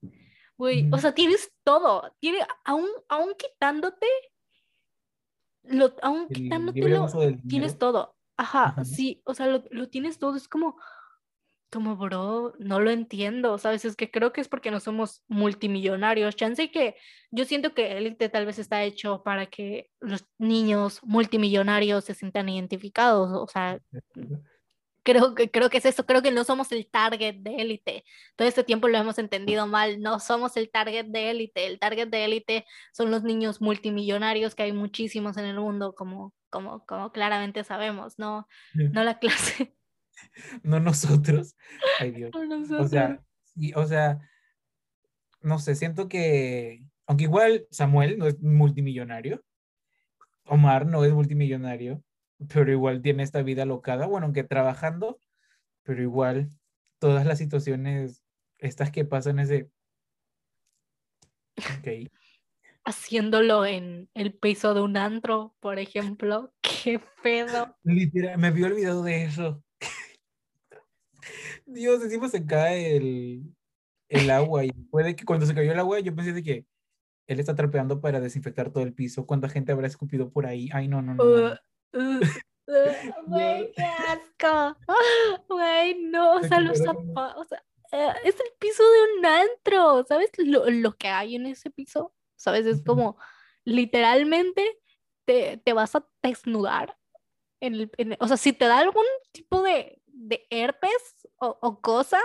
[0.57, 0.99] Güey, o Ujú.
[1.01, 4.07] sea, tienes todo, tiene, aún, aún quitándote,
[5.65, 7.09] lo, aún quitándotelo,
[7.49, 8.17] tienes todo.
[8.37, 8.85] Ajá, Ajá.
[8.85, 10.77] sí, o sea, lo, lo tienes todo, es como,
[11.75, 13.85] como, bro, no lo entiendo, ¿sabes?
[13.85, 16.37] Es que creo que es porque no somos multimillonarios.
[16.37, 16.95] Chance que
[17.33, 22.49] yo siento que Elite tal vez está hecho para que los niños multimillonarios se sientan
[22.49, 23.81] identificados, o sea,
[25.03, 28.05] creo que, creo que es eso, creo que no somos el target de Élite.
[28.37, 32.09] Todo este tiempo lo hemos entendido mal, no somos el target de Élite, el target
[32.09, 37.11] de Élite son los niños multimillonarios que hay muchísimos en el mundo, como, como, como
[37.11, 39.75] claramente sabemos, no, no la clase.
[40.63, 41.57] No nosotros.
[41.99, 42.31] Ay, Dios.
[42.35, 43.23] no O sea,
[43.75, 44.21] o sea,
[45.43, 49.45] no sé, siento que, aunque igual Samuel no es multimillonario,
[50.47, 52.03] Omar no es multimillonario,
[52.53, 55.19] pero igual tiene esta vida locada, bueno, aunque trabajando,
[55.83, 56.51] pero igual
[56.99, 58.25] todas las situaciones,
[58.59, 59.71] estas que pasan es de,
[61.57, 62.11] ok,
[62.85, 66.53] haciéndolo en el piso de un antro, por ejemplo.
[66.85, 67.77] Qué pedo.
[67.83, 69.64] literal, me había olvidado de eso.
[71.75, 73.43] Dios, encima se cae el,
[74.09, 76.65] el agua y puede que cuando se cayó el agua yo pensé de que
[77.27, 79.27] él está trapeando para desinfectar todo el piso.
[79.27, 80.69] ¿Cuánta gente habrá escupido por ahí?
[80.73, 81.25] Ay, no, no, no.
[81.25, 81.33] no.
[81.93, 84.77] Uh, uh, uh, Güey, qué asco.
[85.49, 87.63] Güey, no, o Se sea, los quedaron como- zapa- o sea,
[87.93, 90.31] eh, es el piso de un antro, ¿sabes?
[90.39, 92.67] Lo, lo que hay en ese piso, ¿sabes?
[92.67, 93.17] Es como,
[93.65, 94.79] literalmente,
[95.27, 96.97] te, te vas a desnudar.
[97.61, 101.81] En el, en- o sea, si te da algún tipo de, de herpes o, o
[101.81, 102.21] cosa,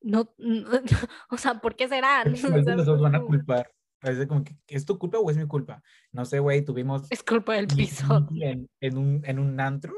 [0.00, 0.64] no, no-
[1.30, 2.22] o sea, ¿por qué será?
[2.24, 3.70] Creo que O igual sea, los dos van a no- culpar.
[4.00, 5.82] Parece como que, ¿es tu culpa o es mi culpa?
[6.12, 8.28] No sé, güey, tuvimos es culpa del piso.
[8.38, 9.94] en, en un, en un antro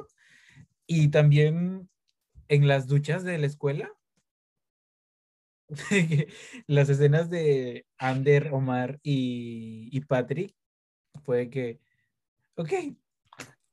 [0.87, 1.89] y también
[2.47, 3.91] en las duchas de la escuela.
[6.69, 10.55] las escenas de Ander, Omar y, y Patrick,
[11.25, 11.81] puede que,
[12.55, 12.73] ok,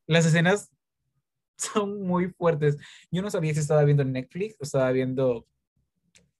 [0.08, 0.72] las escenas
[1.74, 2.78] son muy fuertes.
[3.12, 5.47] Yo no sabía si estaba viendo Netflix o estaba viendo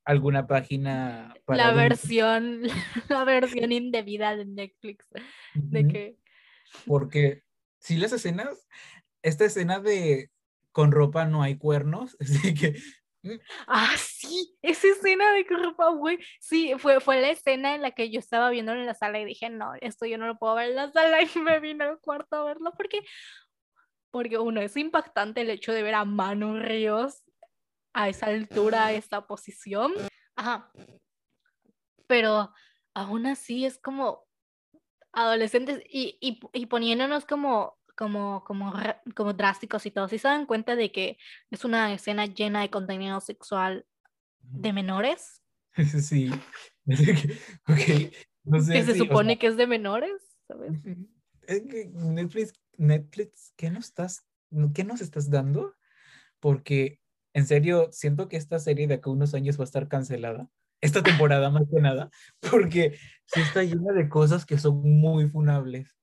[0.05, 2.64] alguna página para La versión,
[3.09, 5.07] la versión indebida de Netflix.
[5.53, 5.88] De Ujú.
[5.89, 6.18] que
[6.86, 7.43] Porque
[7.80, 8.68] si las escenas,
[9.22, 10.30] esta escena de
[10.72, 12.76] con ropa no hay cuernos, así que
[13.68, 16.20] Ah, sí, esa escena de que ropa, güey.
[16.39, 19.26] Sí, fue, fue la escena en la que yo estaba viéndolo en la sala y
[19.26, 21.99] dije, no, esto yo no lo puedo ver en la sala y me vine al
[21.99, 22.99] cuarto a verlo porque,
[24.14, 27.24] porque uno, es impactante el hecho de ver a Manu Ríos
[27.93, 29.91] a esa altura, a esa posición.
[30.36, 30.72] Ajá.
[32.05, 32.53] Pero
[32.93, 34.28] aún así es como
[35.14, 38.72] adolescentes y, y, y poniéndonos como, como, como,
[39.16, 41.18] como drásticos y todo, si se dan cuenta de que
[41.49, 43.88] es una escena llena de contenido sexual
[44.41, 45.41] de menores,
[46.01, 46.30] sí,
[47.68, 50.72] ok, no sé que se o supone sea, que es de menores, ¿sabes?
[51.48, 54.26] Netflix, Netflix, ¿qué nos estás,
[54.74, 55.76] qué nos estás dando?
[56.39, 57.00] Porque
[57.34, 60.50] en serio, siento que esta serie de acá a unos años va a estar cancelada.
[60.82, 62.10] Esta temporada más que nada,
[62.52, 65.96] porque sí está llena de cosas que son muy funables.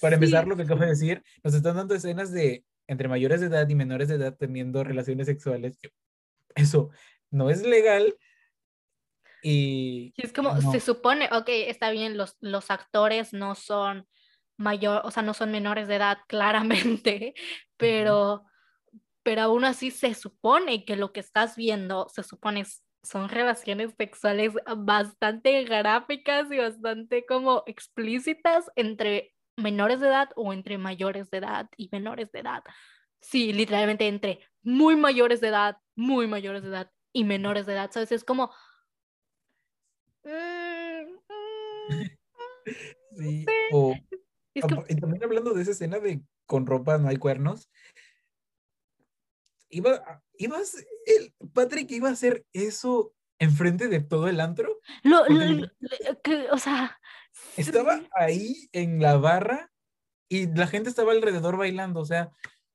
[0.00, 3.40] Para empezar, Sí, lo que acabo de decir, nos están dando escenas de entre mayores
[3.40, 5.78] de edad y menores de edad teniendo relaciones sexuales.
[6.54, 6.90] Eso
[7.30, 8.16] no es legal
[9.42, 10.72] y es como, no.
[10.72, 14.08] se supone, ok, está bien, los, los actores no son
[14.58, 17.34] mayor, o sea, no son menores de edad, claramente,
[17.78, 18.44] pero,
[19.22, 22.64] pero aún así se supone que lo que estás viendo, se supone
[23.02, 30.78] son relaciones sexuales bastante gráficas y bastante como explícitas entre menores de edad o entre
[30.78, 32.62] mayores de edad y menores de edad.
[33.20, 37.90] Sí, literalmente entre muy mayores de edad, muy mayores de edad y menores de edad,
[37.92, 38.12] ¿sabes?
[38.12, 38.52] Es como...
[40.24, 41.02] mm,
[41.88, 42.18] mm,
[43.18, 43.46] Sí, sí.
[43.72, 43.94] o
[44.58, 47.70] Es ah, que y también hablando de esa escena de con ropa no hay cuernos,
[49.68, 55.24] iba, a- ibas, el Patrick iba a hacer eso enfrente de todo el antro, lo,
[55.28, 56.98] lo- lo- que, o sea,
[57.56, 59.70] estaba ahí en la barra
[60.28, 62.30] y la gente estaba alrededor bailando, o sea,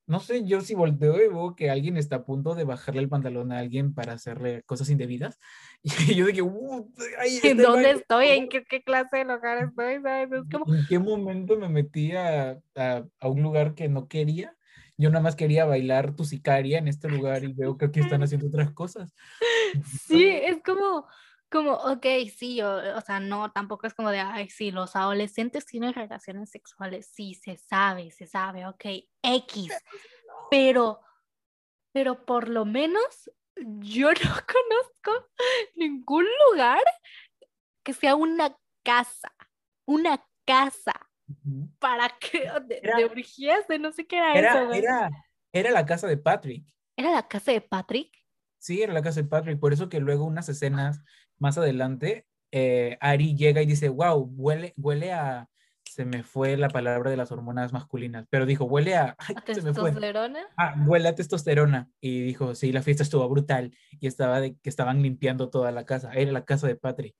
[0.05, 3.09] no sé, yo si volteo y veo que alguien está a punto de bajarle el
[3.09, 5.39] pantalón a alguien para hacerle cosas indebidas.
[6.09, 8.27] Y yo de que, uh, ahí ¿En está dónde estoy?
[8.27, 10.01] ¿En qué, qué clase de lugar estoy?
[10.01, 10.31] ¿Sabes?
[10.31, 14.55] Es como, ¿En qué momento me metí a, a, a un lugar que no quería?
[14.97, 18.21] Yo nada más quería bailar tu sicaria en este lugar y veo que aquí están
[18.23, 19.13] haciendo otras cosas.
[20.05, 21.07] Sí, es como,
[21.53, 25.67] como, ok, sí, o, o sea, no, tampoco es como de, ay, sí, los adolescentes
[25.67, 28.83] tienen relaciones sexuales, sí, se sabe, se sabe, ok,
[29.21, 29.71] X,
[30.49, 30.99] pero,
[31.93, 35.29] pero por lo menos yo no conozco
[35.75, 36.81] ningún lugar
[37.83, 39.31] que sea una casa,
[39.85, 40.93] una casa
[41.77, 45.09] para que, de, Era- de orgías, de no sé qué era, eso, era,
[45.51, 46.65] era la casa de Patrick.
[46.97, 48.11] ¿Era la casa de Patrick.
[48.59, 49.59] Sí, era la casa de Patrick.
[49.59, 51.03] Por eso que luego unas escenas
[51.43, 55.49] más adelante, eh, Ari llega y dice, wow, huele, huele a...
[55.83, 59.15] Se me fue la palabra de las hormonas masculinas, pero dijo, huele a...
[59.19, 59.91] ay, ¿A se me fue.
[59.91, 60.39] testosterona?
[60.57, 61.89] Ah, huele a testosterona.
[62.01, 63.75] Y dijo, sí, la fiesta estuvo brutal.
[63.99, 66.11] Y estaba de que estaban limpiando toda la casa.
[66.13, 67.15] Era la casa de Patrick.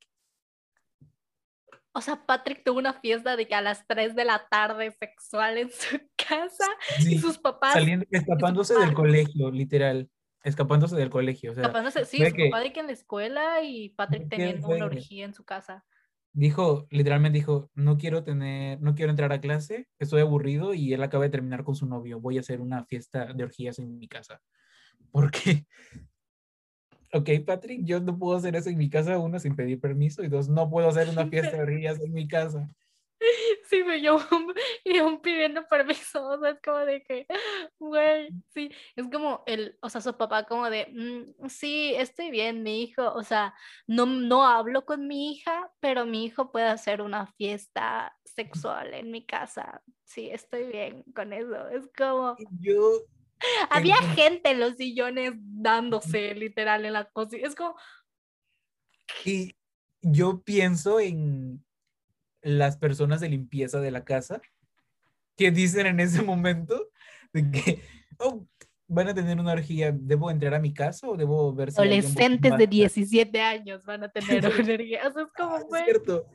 [1.92, 5.60] O sea, Patrick tuvo una fiesta de que a las 3 de la tarde sexual
[5.60, 6.66] en su casa
[7.00, 10.10] y sus papás saliendo, escapándose del colegio, literal.
[10.44, 11.52] Escapándose del colegio.
[11.52, 14.68] O sea, escapándose, sí, su que- papá de que en la escuela y Patrick teniendo
[14.68, 15.86] una orgía en su casa.
[16.36, 21.04] dijo, literalmente dijo, no quiero tener, no quiero entrar a clase, estoy aburrido y él
[21.04, 24.08] acaba de terminar con su novio, voy a hacer una fiesta de orgías en mi
[24.08, 24.42] casa.
[25.12, 25.66] ¿Por qué?
[27.16, 30.30] Ok, Patrick, yo no puedo hacer eso en mi casa, uno, sin pedir permiso, y
[30.30, 32.68] dos, no puedo hacer una fiesta de orgías en mi casa.
[33.70, 34.18] Sí, me yo
[34.84, 37.26] y aún pidiendo permiso, o sea, es como de que,
[37.80, 42.64] güey, sí, es como el, o sea, su papá como de, "Mm, sí, estoy bien,
[42.64, 43.54] mi hijo, o sea,
[43.88, 49.12] no, no hablo con mi hija, pero mi hijo puede hacer una fiesta sexual en
[49.12, 53.00] mi casa, sí, estoy bien con eso, es como, Yo,
[53.70, 57.76] había gente en los sillones dándose literal en la cocina, es como,
[59.26, 59.56] y
[60.02, 61.64] yo pienso en
[62.44, 64.42] las personas de limpieza de la casa
[65.36, 66.90] que dicen en ese momento
[67.32, 67.82] de que,
[68.20, 68.46] oh,
[68.88, 72.52] van a tener una orgía, ¿debo entrar a mi casa o debo ver si adolescentes
[72.52, 72.66] de basta?
[72.66, 76.28] 17 años van a tener una orgía, o sea, es como, Ah, es cierto.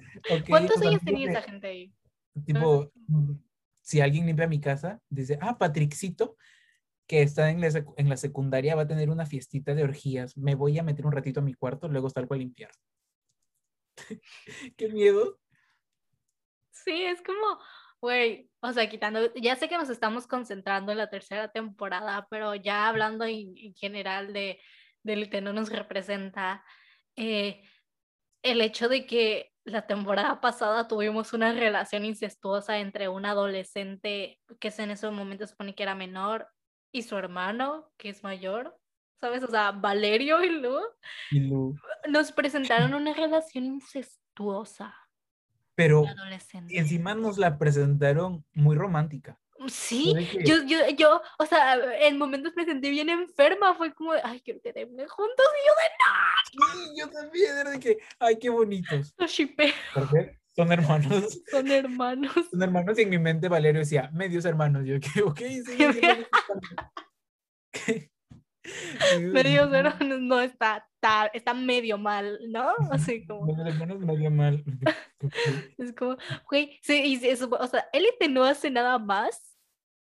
[0.48, 1.94] ¿cuántos o sea, años tenía esa gente ahí?
[2.44, 2.90] Tipo,
[3.82, 6.36] si alguien limpia mi casa, dice, ah, Patrickcito,
[7.06, 10.36] que está en la, en la secundaria, va a tener una fiestita de orgías.
[10.36, 12.70] Me voy a meter un ratito a mi cuarto, luego salgo a limpiar.
[14.76, 15.38] Qué miedo.
[16.88, 17.60] Sí, es como,
[18.00, 22.54] güey, o sea, quitando, ya sé que nos estamos concentrando en la tercera temporada, pero
[22.54, 24.58] ya hablando en, en general de,
[25.02, 26.64] de lo que no nos representa,
[27.14, 27.62] eh,
[28.42, 34.72] el hecho de que la temporada pasada tuvimos una relación incestuosa entre un adolescente que
[34.78, 36.48] en ese momento supone que era menor
[36.90, 38.78] y su hermano, que es mayor,
[39.20, 39.42] ¿sabes?
[39.42, 40.78] O sea, Valerio y Lu
[41.30, 41.74] Y Lu-
[42.08, 44.96] nos presentaron una relación incestuosa.
[45.78, 46.04] Pero
[46.70, 49.38] encima nos la presentaron muy romántica.
[49.68, 53.94] Sí, de que- yo, yo, yo, o sea, en momentos me sentí bien enferma, fue
[53.94, 55.88] como, de, ay, quiero quedarme juntos y yo de
[56.50, 59.14] Sí, yo también era de que, ay, qué bonitos.
[59.16, 59.26] no,
[59.94, 60.40] ¿Por qué?
[60.56, 61.40] Son hermanos.
[61.52, 62.34] son hermanos.
[62.50, 64.84] Son hermanos y en mi mente Valerio decía, medios hermanos.
[64.84, 66.00] Yo, que, ok, sí, sí,
[69.20, 72.72] Medios hermanos no está, está, está medio mal, ¿no?
[72.90, 74.64] Así como, hermanos medio mal.
[75.78, 76.16] Es como,
[76.48, 79.56] güey, sí, y eso, o sea, élite no hace nada más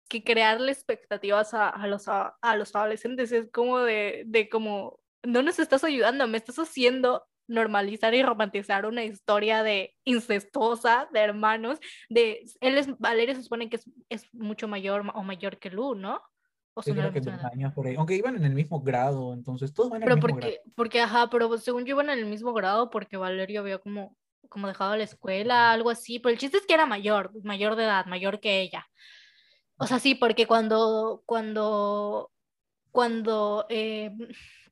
[0.10, 5.00] que crearle expectativas a, a los, a, a los adolescentes, es como de, de como,
[5.24, 11.20] no nos estás ayudando, me estás haciendo normalizar y romantizar una historia de incestuosa, de
[11.20, 11.80] hermanos,
[12.10, 15.96] de, él es, Valeria se supone que es, es mucho mayor o mayor que Lu,
[15.96, 16.22] ¿no?
[16.78, 17.96] O la creo que dos años por ahí.
[17.96, 20.54] Aunque iban en el mismo grado, entonces todos van en el Pero mismo grado.
[20.54, 24.18] porque, porque, ajá, pero según yo iban en el mismo grado porque Valerio había como,
[24.50, 27.86] como dejado la escuela, algo así, pero el chiste es que era mayor, mayor de
[27.86, 28.86] edad, mayor que ella.
[29.78, 32.32] O sea, sí, porque cuando, cuando,
[32.92, 34.12] cuando, eh,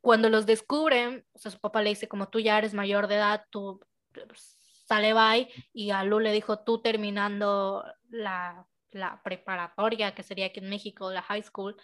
[0.01, 3.16] cuando los descubren, o sea, su papá le dice como tú ya eres mayor de
[3.16, 3.80] edad, tú
[4.12, 10.48] pues, sale bye, y a Lu le dijo tú terminando la, la preparatoria, que sería
[10.48, 11.76] aquí en México, la high school,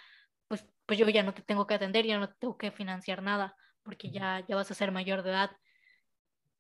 [0.47, 3.21] pues, pues yo ya no te tengo que atender, ya no te tengo que financiar
[3.21, 5.51] nada, porque ya, ya vas a ser mayor de edad.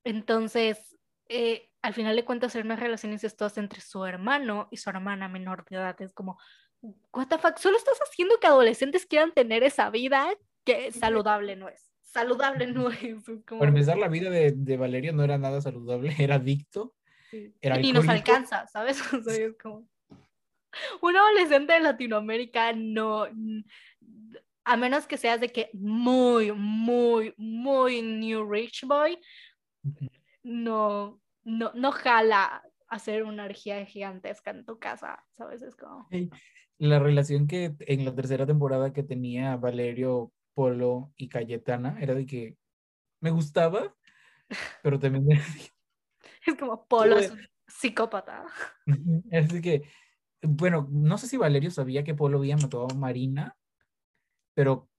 [0.03, 0.97] Entonces,
[1.27, 5.27] eh, al final de cuentas, era una relación incestuosa entre su hermano y su hermana
[5.27, 6.01] menor de edad.
[6.01, 6.39] Es como,
[6.81, 10.27] what the fuck, solo estás haciendo que adolescentes quieran tener esa vida
[10.65, 11.91] que saludable no es.
[12.01, 13.23] Saludable no es.
[13.45, 16.95] como, Para empezar, la vida de, de Valerio no era nada saludable, era adicto.
[17.29, 17.53] sí.
[17.81, 18.99] Y nos alcanza, ¿sabes?
[19.13, 19.87] O sea, es como,
[21.01, 23.27] un adolescente de Latinoamérica no,
[24.63, 29.17] a menos que seas de que muy, muy, muy new rich boy,
[30.43, 35.61] no, no, no jala hacer una energía gigantesca en tu casa, ¿sabes?
[35.61, 36.07] Es como...
[36.77, 42.25] La relación que en la tercera temporada que tenía Valerio, Polo y Cayetana era de
[42.25, 42.55] que
[43.21, 43.95] me gustaba,
[44.81, 45.27] pero también...
[46.45, 48.45] es como Polo es un psicópata.
[49.31, 49.83] Es de que,
[50.41, 53.57] bueno, no sé si Valerio sabía que Polo había matado a Marina,
[54.53, 54.89] pero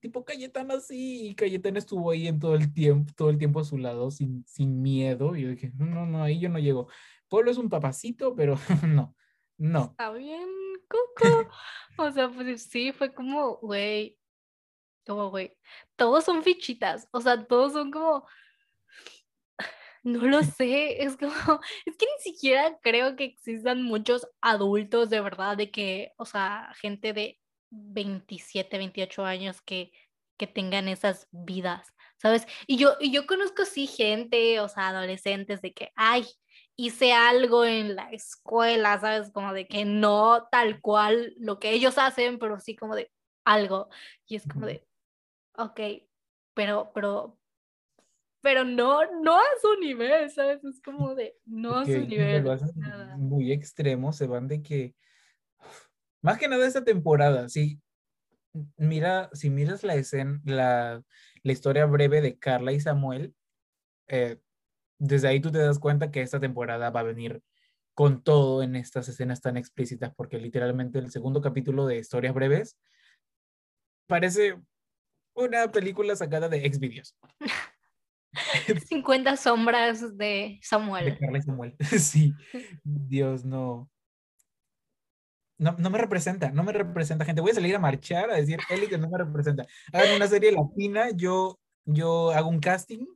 [0.00, 3.64] tipo Cayetana sí, y Cayetana estuvo ahí en todo el tiempo, todo el tiempo a
[3.64, 5.36] su lado, sin, sin miedo.
[5.36, 6.88] Y yo dije, no, no, ahí yo no llego.
[7.28, 9.14] Polo es un papacito, pero no,
[9.58, 9.82] no.
[9.90, 10.48] Está bien,
[10.88, 11.48] Coco.
[11.98, 14.18] o sea, pues sí, fue como, güey,
[15.06, 15.56] como, güey,
[15.96, 18.26] todos son fichitas, o sea, todos son como,
[20.06, 21.32] no lo sé, es como,
[21.84, 26.72] es que ni siquiera creo que existan muchos adultos de verdad, de que, o sea,
[26.80, 27.40] gente de
[27.70, 29.90] 27, 28 años que,
[30.36, 32.46] que tengan esas vidas, ¿sabes?
[32.68, 36.24] Y yo, y yo conozco sí gente, o sea, adolescentes de que, ay,
[36.76, 39.32] hice algo en la escuela, ¿sabes?
[39.32, 43.10] Como de que no tal cual lo que ellos hacen, pero sí como de
[43.44, 43.88] algo.
[44.26, 44.86] Y es como de,
[45.56, 45.80] ok,
[46.54, 47.38] pero, pero,
[48.46, 50.62] pero no, no a su nivel, ¿sabes?
[50.62, 52.44] Es como de, no a su nivel.
[53.18, 54.94] Muy extremo, se van de que
[56.22, 57.80] más que nada esta temporada, sí.
[58.76, 61.02] Mira, si miras la escena, la,
[61.42, 63.34] la historia breve de Carla y Samuel,
[64.06, 64.38] eh,
[65.00, 67.42] desde ahí tú te das cuenta que esta temporada va a venir
[67.94, 72.78] con todo en estas escenas tan explícitas, porque literalmente el segundo capítulo de historias breves
[74.06, 74.56] parece
[75.34, 77.16] una película sacada de Xvideos.
[78.88, 81.04] 50 sombras de Samuel.
[81.06, 81.76] De Carla y Samuel.
[81.98, 82.34] Sí,
[82.84, 83.90] Dios no
[85.58, 87.40] no, no, me representa, no me representa, gente.
[87.40, 89.66] Voy a salir a marchar a decir, Élite no me representa.
[89.92, 93.06] Hagan una serie latina, yo, yo hago un casting.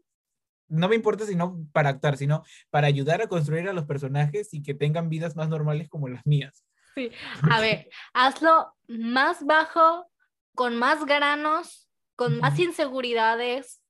[0.69, 4.55] No me importa si no para actuar, sino para ayudar a construir a los personajes
[4.55, 6.65] y que tengan vidas más normales como las mías.
[6.95, 7.11] Sí,
[7.51, 10.07] a ver, hazlo más bajo,
[10.55, 13.81] con más granos, con más inseguridades,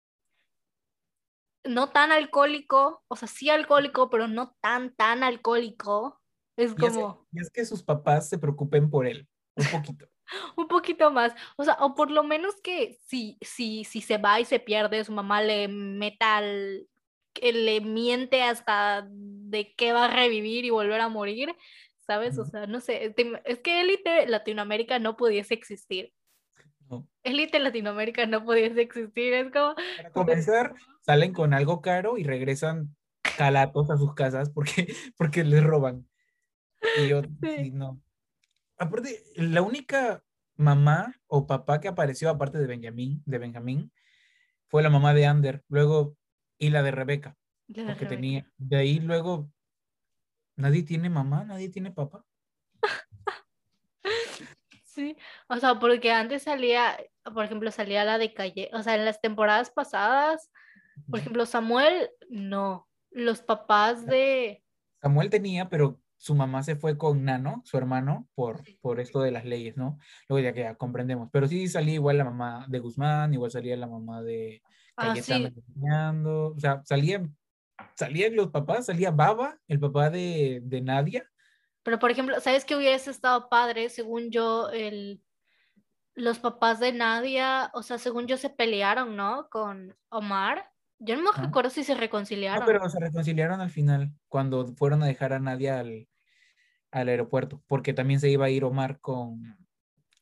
[1.65, 6.21] no tan alcohólico, o sea, sí alcohólico, pero no tan, tan alcohólico
[6.57, 7.27] es como...
[7.33, 10.07] Y es, que sus papás se preocupen por él, un poquito.
[10.57, 14.41] un poquito más, o sea, o por lo menos que si, si, si se va
[14.41, 16.87] y se pierde, su mamá le meta al,
[17.33, 21.55] que le miente hasta de que va a revivir y volver a morir,
[21.99, 22.39] ¿sabes?
[22.39, 26.13] O sea, no sé, es que élite Latinoamérica no pudiese existir.
[27.23, 29.75] Élite Latinoamérica no pudiese existir, es como...
[29.97, 30.75] Para comenzar,
[31.11, 32.95] salen con algo caro y regresan
[33.37, 34.87] calatos a sus casas porque,
[35.17, 36.09] porque les roban.
[36.99, 37.23] Y yo,
[37.73, 38.01] no.
[38.79, 40.23] Aparte, la única
[40.55, 43.93] mamá o papá que apareció aparte de Benjamín, de Benjamín,
[44.69, 46.17] fue la mamá de Ander, luego,
[46.59, 47.37] y la de Rebeca,
[47.67, 49.51] porque tenía, de ahí luego,
[50.55, 52.25] nadie tiene mamá, nadie tiene papá.
[54.85, 55.17] Sí,
[55.49, 56.99] o sea, porque antes salía,
[57.33, 60.51] por ejemplo, salía la de calle, o sea, en las temporadas pasadas,
[61.09, 64.63] por ejemplo, Samuel, no, los papás de...
[65.01, 69.31] Samuel tenía, pero su mamá se fue con Nano, su hermano, por, por esto de
[69.31, 69.99] las leyes, ¿no?
[70.29, 71.31] Luego ya que ya comprendemos.
[71.33, 74.63] Pero sí salía igual la mamá de Guzmán, igual salía la mamá de
[74.97, 75.51] ah, Cayetana
[76.27, 77.35] o sea, salían,
[77.95, 81.25] salían los papás, salía Baba, el papá de, de Nadia.
[81.83, 83.89] Pero por ejemplo, ¿sabes que hubiese estado padre?
[83.89, 85.23] Según yo, el,
[86.15, 89.49] los papás de Nadia, o sea, según yo se pelearon, ¿no?
[89.49, 90.70] Con Omar.
[91.01, 92.61] Yo no me acuerdo si se reconciliaron.
[92.61, 96.09] No, pero se reconciliaron al final, cuando fueron a dejar a Nadia al,
[96.91, 99.57] al aeropuerto, porque también se iba a ir Omar con,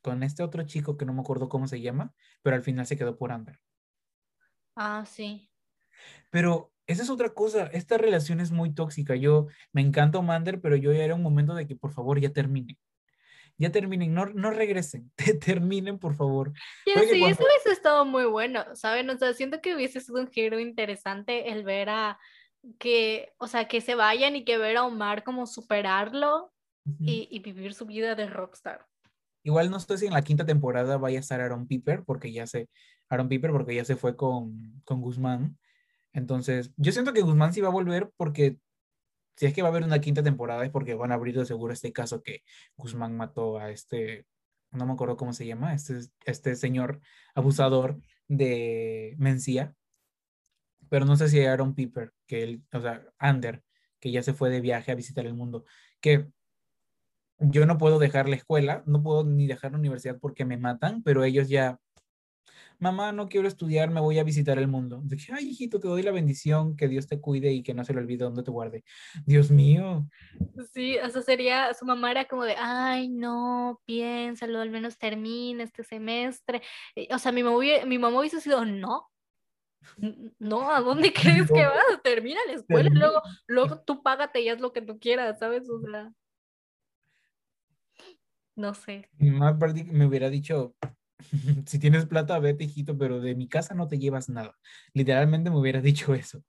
[0.01, 2.97] con este otro chico que no me acuerdo cómo se llama, pero al final se
[2.97, 3.59] quedó por Amber.
[4.75, 5.51] Ah, sí.
[6.29, 9.15] Pero esa es otra cosa, esta relación es muy tóxica.
[9.15, 12.31] Yo me encanta Omander, pero yo ya era un momento de que por favor ya
[12.31, 12.79] termine
[13.59, 15.11] ya terminen, no, no regresen,
[15.45, 16.53] terminen por favor.
[16.85, 19.09] Ya, sí, eso hubiese estado muy bueno, ¿saben?
[19.09, 22.19] O sea, siento que hubiese sido un giro interesante el ver a
[22.79, 26.53] que, o sea, que se vayan y que ver a Omar como superarlo
[26.99, 28.87] y, vivir su vida de rockstar.
[29.43, 32.47] Igual no sé si en la quinta temporada vaya a estar Aaron Piper, porque ya
[32.47, 32.69] se,
[33.09, 35.57] Aaron Piper porque ya se fue con, con Guzmán.
[36.13, 38.57] Entonces, yo siento que Guzmán sí va a volver porque
[39.39, 41.45] si es que va a haber una quinta temporada es porque van a abrir de
[41.45, 42.43] seguro este caso que
[42.75, 44.25] Guzmán mató a este,
[44.71, 46.99] no me acuerdo cómo se llama, este, este señor
[47.35, 49.73] abusador de Mencía.
[50.89, 53.63] Pero no sé si Aaron Piper, que él, o sea, Ander,
[54.01, 55.63] que ya se fue de viaje a visitar el mundo,
[56.01, 56.27] que
[57.37, 61.01] yo no puedo dejar la escuela, no puedo ni dejar la universidad porque me matan,
[61.01, 61.79] pero ellos ya,
[62.79, 65.01] mamá, no quiero estudiar, me voy a visitar el mundo.
[65.03, 67.93] Dije, ay, hijito, te doy la bendición, que Dios te cuide y que no se
[67.93, 68.83] le olvide dónde te guarde.
[69.25, 70.07] Dios mío.
[70.73, 75.83] Sí, eso sería, su mamá era como de, ay, no, piénsalo, al menos termina este
[75.83, 76.61] semestre.
[77.11, 79.09] O sea, mi mamá, mi mamá hubiese sido, no,
[80.39, 82.01] no, ¿a dónde crees que vas?
[82.03, 85.69] Termina la escuela y luego, luego tú págate y haz lo que tú quieras, ¿sabes?
[85.69, 86.11] O sea,
[88.55, 89.09] no sé.
[89.17, 90.75] Mi mamá me hubiera dicho,
[91.65, 94.57] si tienes plata, vete, hijito, pero de mi casa no te llevas nada.
[94.93, 96.43] Literalmente me hubiera dicho eso.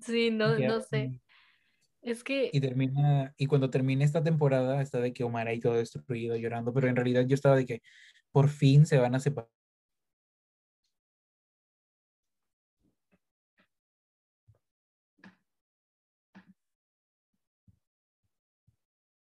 [0.00, 1.20] Sí, no, Ya, no sé.
[2.02, 5.74] Es que, Y termina, y cuando termine esta temporada, está de que Omar ahí todo
[5.74, 7.82] destruido, llorando, pero en realidad yo estaba de que
[8.30, 9.55] por fin se van a separar.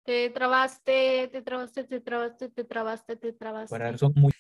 [0.05, 3.97] Te trabaste, te trabaste, te trabaste, te trabaste, te trabaste.
[3.97, 4.31] Son muy,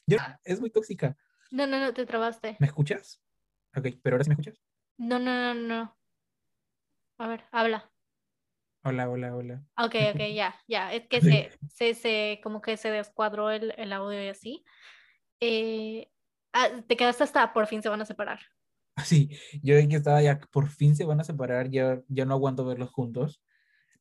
[0.43, 1.17] es muy tóxica.
[1.51, 2.55] No, no, no, te trabaste.
[2.59, 3.21] ¿Me escuchas?
[3.75, 4.61] Ok, pero ahora sí me escuchas.
[4.97, 5.97] No, no, no, no.
[7.17, 7.91] A ver, habla.
[8.83, 9.65] Hola, hola, hola.
[9.77, 10.93] Ok, ok, ya, ya.
[10.93, 11.29] Es que Sí.
[11.31, 14.63] se, se, se, como que se descuadró el, el audio y así.
[15.39, 16.11] Eh,
[16.53, 18.39] ah, te quedaste hasta por fin se van a separar.
[19.03, 19.29] Sí,
[19.61, 22.91] yo que estaba ya, por fin se van a separar, ya, ya no aguanto verlos
[22.91, 23.41] juntos.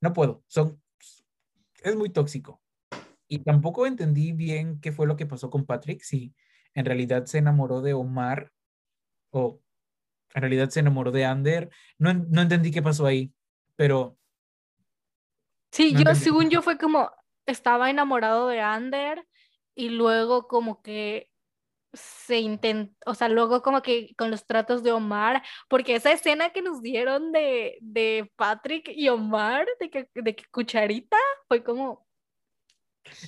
[0.00, 0.84] No puedo, son,
[1.85, 2.61] es muy tóxico.
[3.28, 6.35] Y tampoco entendí bien qué fue lo que pasó con Patrick, si
[6.74, 8.53] en realidad se enamoró de Omar
[9.30, 9.61] o
[10.35, 11.70] en realidad se enamoró de Ander.
[11.99, 13.32] No, no entendí qué pasó ahí,
[13.76, 14.18] pero
[15.72, 16.20] Sí, No yo, entendí.
[16.20, 17.11] según yo, fue como
[17.47, 19.26] estaba enamorado de Ander
[19.74, 21.30] y luego como que
[21.95, 26.51] se intentó, o sea, luego como que con los tratos de Omar, porque esa escena
[26.51, 31.16] que nos dieron de, de Patrick y Omar, de que, de que cucharita,
[31.49, 32.07] fue como...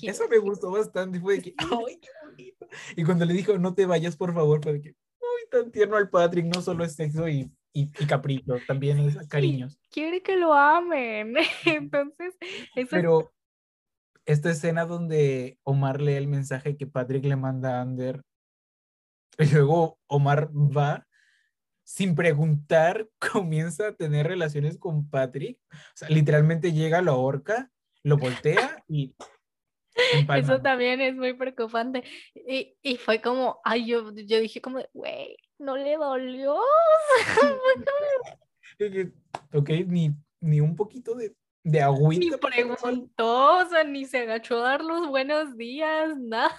[0.01, 1.19] eso me gustó bastante.
[1.19, 2.67] Fue de que, ¡ay, qué bonito!
[2.95, 5.95] Y cuando le dijo, no te vayas, por favor, fue de que, ¡ay, tan tierno
[5.97, 6.45] al Patrick!
[6.45, 9.79] No solo es sexo y, y, y capricho, también es cariños.
[9.91, 11.35] Quiere que lo amen.
[11.65, 13.31] Entonces, eso es- Pero
[14.25, 18.23] esta escena donde Omar lee el mensaje que Patrick le manda a Ander
[19.37, 21.07] y luego Omar va
[21.83, 25.57] sin preguntar, comienza a tener relaciones con Patrick.
[25.71, 27.71] O sea, literalmente llega, lo ahorca,
[28.03, 29.15] lo voltea y
[29.95, 30.63] Eso empalman.
[30.63, 32.03] también es muy preocupante.
[32.35, 36.57] Y, y fue como, ay, yo, yo dije como, güey, no le dolió.
[39.53, 41.29] Ok, ni, ni un poquito de,
[41.63, 42.35] de Ni agüita.
[42.35, 42.37] echarle.
[42.77, 46.51] preguntó, o sea, ni se agachó a dar los buenos días, nada.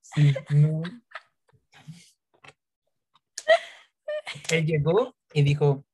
[0.00, 0.82] Sí, no.
[4.50, 5.84] Él llegó y dijo,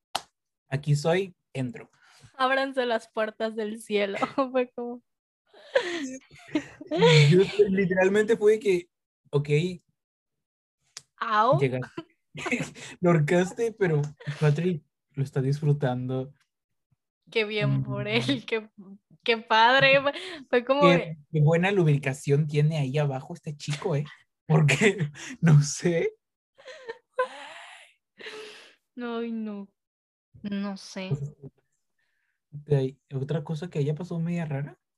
[0.69, 1.91] aquí soy, entro.
[2.37, 4.19] Ábranse las puertas del cielo.
[4.53, 5.03] Fue como,
[7.31, 8.89] Yo literalmente fue que,
[9.31, 9.49] ok,
[11.17, 11.59] au.
[11.59, 12.03] llegaste,
[13.01, 14.03] lo ahorcaste, pero
[14.41, 16.33] Patrick lo está disfrutando.
[17.31, 18.09] Qué bien por Mm.
[18.09, 18.69] él, qué,
[19.25, 20.01] qué padre.
[20.49, 24.05] fue- como, Qué, qué buena lubricación tiene ahí abajo este chico, ¿eh?
[24.47, 25.11] Porque,
[25.41, 26.13] no sé,
[28.97, 29.69] ay, no,
[30.43, 31.11] no sé.
[33.15, 34.79] otra cosa que haya pasado media rara.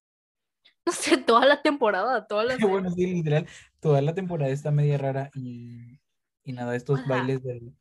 [0.86, 3.48] No sé, toda la temporada, toda la Que bueno, sí, literal,
[3.80, 5.98] toda la temporada está media rara y,
[6.44, 7.08] y nada, estos Ajá.
[7.08, 7.74] bailes del...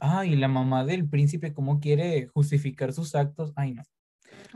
[0.00, 3.52] Ah, y la mamá del príncipe, ¿cómo quiere justificar sus actos?
[3.56, 3.82] Ay, no.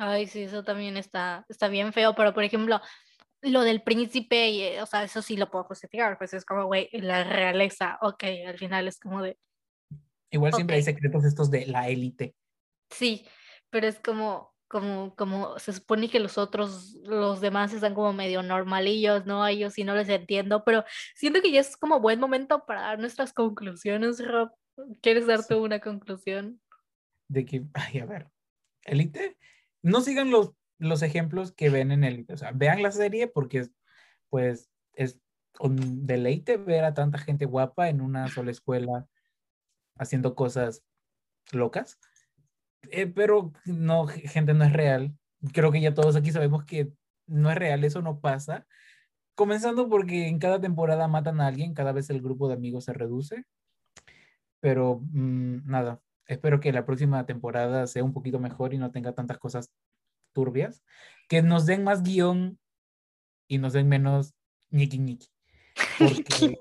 [0.00, 2.80] Ay, sí, eso también está, está bien feo, pero por ejemplo,
[3.42, 6.66] lo del príncipe, y, eh, o sea, eso sí lo puedo justificar, pues es como,
[6.66, 9.38] güey, la realeza, ok, al final es como de,
[10.30, 12.34] Igual siempre hay secretos estos de la élite.
[12.90, 13.26] sí,
[13.70, 18.42] pero es como, como, como, se supone que los otros, los demás están como medio
[18.42, 19.42] normalillos, ¿no?
[19.42, 22.82] A ellos sí no les entiendo, pero siento que ya es como buen momento para
[22.82, 24.50] dar nuestras conclusiones, Rob.
[25.00, 25.46] ¿Quieres dar Sí.
[25.48, 26.60] tú una conclusión?
[27.28, 28.30] de que, ay, a ver,
[28.84, 29.36] Elite,
[29.82, 33.58] no sigan los, los ejemplos que ven en Elite, o sea, vean la serie porque,
[33.58, 33.72] es,
[34.30, 35.20] pues, es
[35.60, 39.06] un deleite ver a tanta gente guapa en una sola escuela
[39.96, 40.84] haciendo cosas
[41.52, 41.98] locas,
[42.90, 45.12] Eh, pero no, gente, no es real.
[45.52, 46.92] Creo que ya todos aquí sabemos que
[47.26, 48.66] no es real, eso no pasa.
[49.34, 52.92] Comenzando porque en cada temporada matan a alguien, cada vez el grupo de amigos se
[52.92, 53.44] reduce.
[54.60, 59.12] Pero mm, nada, espero que la próxima temporada sea un poquito mejor y no tenga
[59.12, 59.72] tantas cosas
[60.32, 60.84] turbias.
[61.28, 62.58] Que nos den más guion
[63.48, 64.34] y nos den menos
[64.70, 65.26] ñiqui ñiqui.
[65.98, 66.58] Porque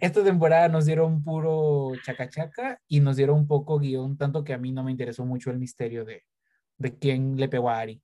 [0.00, 4.58] esta temporada nos dieron puro chacachaca y nos dieron un poco guion, tanto que a
[4.58, 6.24] mí no me interesó mucho el misterio de,
[6.78, 8.02] de quién le pegó a Ari.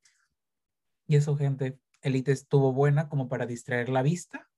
[1.07, 4.49] Y eso, gente, Elite estuvo buena como para distraer la vista.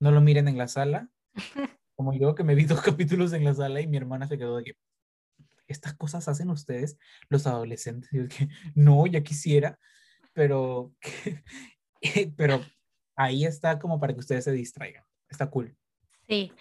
[0.00, 1.10] No lo miren en la sala.
[1.96, 4.56] Como yo que me vi dos capítulos en la sala y mi hermana se quedó
[4.56, 4.72] de que,
[5.68, 6.98] estas cosas hacen ustedes
[7.28, 8.12] los adolescentes.
[8.12, 9.78] Y yo que, no, ya quisiera,
[10.32, 10.94] pero,
[12.36, 12.64] pero
[13.16, 15.04] ahí está como para que ustedes se distraigan.
[15.28, 15.76] Está cool.
[16.28, 16.52] Sí,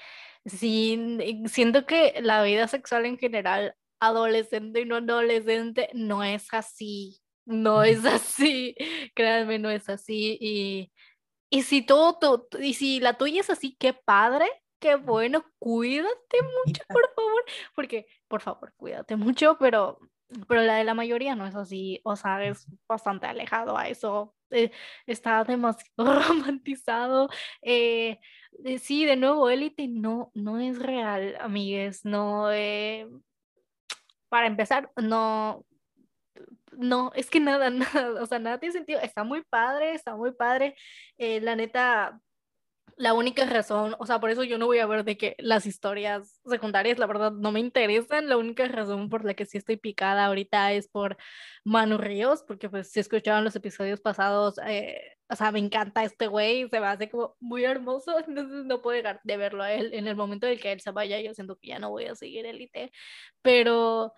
[0.46, 1.18] sí,
[1.48, 7.84] siento que la vida sexual en general, adolescente y no adolescente, no es así, no
[7.84, 8.76] es así,
[9.16, 10.38] créanme, no es así.
[10.40, 10.92] Y,
[11.50, 14.46] y si todo, y si la tuya es así, qué padre,
[14.86, 17.44] qué bueno, cuídate mucho, por favor,
[17.74, 19.98] porque, por favor, cuídate mucho, pero,
[20.48, 24.36] pero la de la mayoría no es así, o sea, es bastante alejado a eso,
[24.52, 24.70] eh,
[25.08, 25.88] está demasiado
[26.30, 27.30] romantizado.
[27.64, 28.20] Eh,
[28.64, 32.50] eh, sí, de nuevo, élite no, no es real, amigues, no,
[34.30, 35.66] para empezar, no,
[36.74, 40.32] no, es que nada, nada, o sea, nada tiene sentido, está muy padre, está muy
[40.32, 40.76] padre,
[41.18, 42.22] la neta,
[42.98, 45.66] la única razón, o sea, por eso yo no voy a ver de que las
[45.66, 48.30] historias secundarias, la verdad, no me interesan.
[48.30, 51.18] La única razón por la que sí estoy picada ahorita es por
[51.66, 56.28] Manu Ríos, porque pues si escuchaban los episodios pasados, eh, o sea, me encanta este
[56.28, 59.94] güey, se me hace como muy hermoso, entonces no puedo dejar de verlo a él.
[59.94, 62.06] En el momento en el que él se vaya, yo siento que ya no voy
[62.06, 62.92] a seguir Elite,
[63.42, 64.14] pero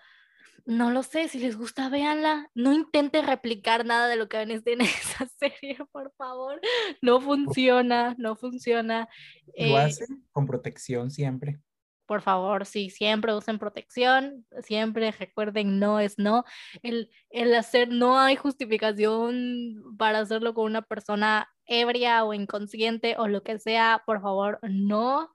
[0.66, 2.50] no lo sé, si les gusta, véanla.
[2.54, 6.60] No intente replicar nada de lo que ven en esa serie, por favor.
[7.02, 9.08] No funciona, no funciona.
[9.46, 11.60] Lo eh, hacen con protección siempre.
[12.06, 16.46] Por favor, sí, siempre usen protección, siempre recuerden, no es no.
[16.82, 23.28] El, el hacer, no hay justificación para hacerlo con una persona ebria o inconsciente o
[23.28, 25.34] lo que sea, por favor, no.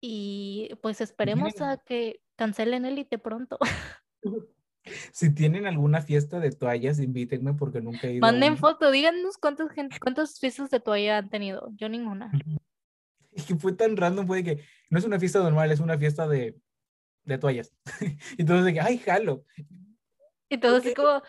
[0.00, 3.58] Y pues esperemos a que cancelen Elite pronto.
[5.12, 8.20] Si tienen alguna fiesta de toallas, invítenme porque nunca he ido.
[8.20, 9.68] Manden foto, díganos cuántas,
[10.00, 11.70] cuántas fiestas de toalla han tenido.
[11.76, 12.30] Yo ninguna.
[13.32, 16.28] Es que fue tan random, fue que no es una fiesta normal, es una fiesta
[16.28, 16.56] de,
[17.24, 17.72] de toallas.
[18.38, 19.44] y todos de que, ay, jalo.
[20.48, 21.20] Y todos así como,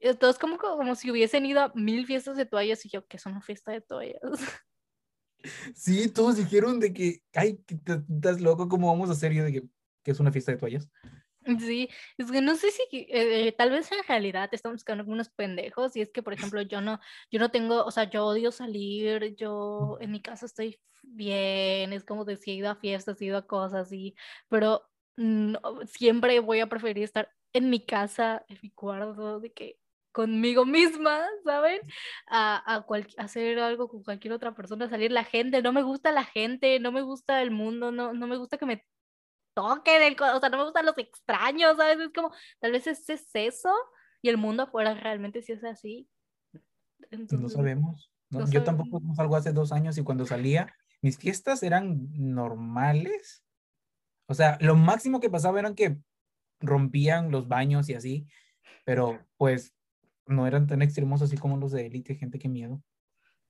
[0.00, 3.16] eh, todos como, como si hubiesen ido a mil fiestas de toallas y yo, que
[3.16, 4.20] es una fiesta de toallas?
[5.76, 9.32] Sí, todos dijeron de que, ay, estás loco, ¿cómo vamos a hacer?
[9.32, 9.62] yo de que,
[10.02, 10.90] que es una fiesta de toallas.
[11.60, 15.94] Sí, es que no sé si eh, tal vez en realidad estamos buscando algunos pendejos
[15.96, 16.98] y es que por ejemplo yo no
[17.30, 22.04] yo no tengo, o sea, yo odio salir, yo en mi casa estoy bien, es
[22.04, 24.16] como decir, he ido a fiestas, he ido a cosas y
[24.48, 24.90] pero
[25.86, 29.78] siempre voy a preferir estar en mi casa, en mi cuarto, de que
[30.12, 31.80] conmigo misma, ¿saben?
[32.26, 32.84] A, a
[33.18, 36.92] hacer algo con cualquier otra persona, salir la gente, no me gusta la gente, no
[36.92, 38.84] me gusta el mundo, no, no me gusta que me
[39.56, 41.98] toque del, o sea, no me gustan los extraños, ¿sabes?
[41.98, 42.30] Es como,
[42.60, 43.72] tal vez ese es eso
[44.20, 46.08] y el mundo afuera realmente sí es así.
[47.10, 48.12] no sabemos.
[48.50, 53.44] yo tampoco salgo hace dos años y cuando salía, mis fiestas eran normales.
[54.28, 55.96] O sea, lo máximo que pasaba eran que
[56.60, 58.26] rompían los baños y así,
[58.84, 59.74] pero pues
[60.26, 62.82] no eran tan extremos así como los de élite, gente que miedo.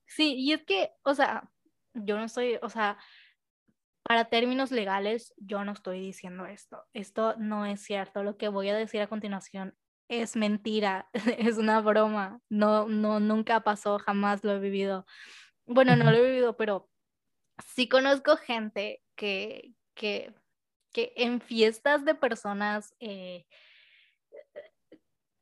[0.05, 1.51] Sí, y es que, o sea,
[1.93, 2.97] yo no soy, o sea,
[4.07, 6.85] para términos legales, yo no estoy diciendo esto.
[6.93, 8.23] Esto no es cierto.
[8.23, 9.75] Lo que voy a decir a continuación
[10.07, 12.39] es mentira, es una broma.
[12.49, 15.05] No, no, nunca pasó, jamás lo he vivido.
[15.65, 16.89] Bueno, no lo he vivido, pero
[17.75, 20.33] sí conozco gente que, que,
[20.93, 23.45] que en fiestas de personas eh,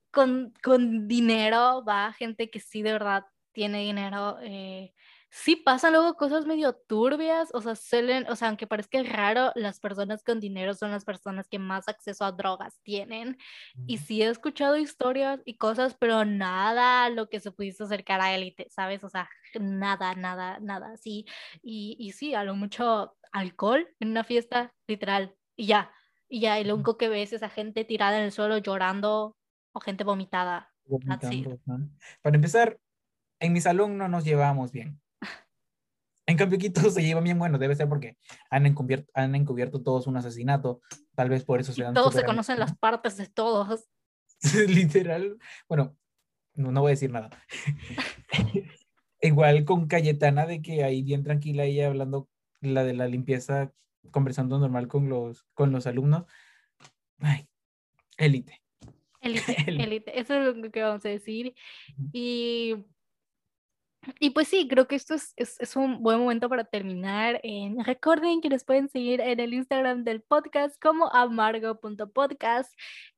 [0.09, 4.39] con, con, dinero va gente que sí de verdad tiene dinero.
[4.41, 4.91] Eh,
[5.35, 9.81] sí pasan luego cosas medio turbias, o sea, suelen, o sea, aunque parezca raro, las
[9.81, 13.37] personas con dinero son las personas que más acceso a drogas tienen.
[13.85, 18.33] Y sí he escuchado historias y cosas, pero nada lo que se pudiese acercar a
[18.33, 19.03] élite, ¿sabes?
[19.03, 19.29] O sea,
[19.59, 21.25] nada, nada, nada, sí.
[21.61, 25.91] Y, y sí, a lo mucho alcohol en una fiesta, literal, y ya.
[26.29, 29.35] Y ya, y lo único que ves es a gente tirada en el suelo llorando
[29.73, 30.71] o gente vomitada.
[32.21, 32.79] Para empezar,
[33.41, 35.01] en mi salón no nos llevamos bien.
[36.35, 38.17] En cambio, aquí todos se llevan bien, bueno, debe ser porque
[38.49, 40.81] han encubierto, han encubierto todos un asesinato,
[41.15, 43.87] tal vez por eso se dan Todos se conocen las partes de todos.
[44.67, 45.37] Literal,
[45.69, 45.95] bueno,
[46.53, 47.29] no, no voy a decir nada.
[49.21, 52.27] Igual con Cayetana, de que ahí bien tranquila ella hablando
[52.59, 53.71] la de la limpieza,
[54.11, 56.25] conversando normal con los, con los alumnos.
[57.19, 57.47] Ay,
[58.17, 58.61] élite.
[59.21, 61.55] Élite, élite, eso es lo que vamos a decir.
[62.11, 62.75] Y
[64.19, 67.39] Y pues sí, creo que esto es, es, es un buen momento para terminar.
[67.43, 72.71] Eh, recuerden que nos pueden seguir en el Instagram del podcast como amargo.podcast.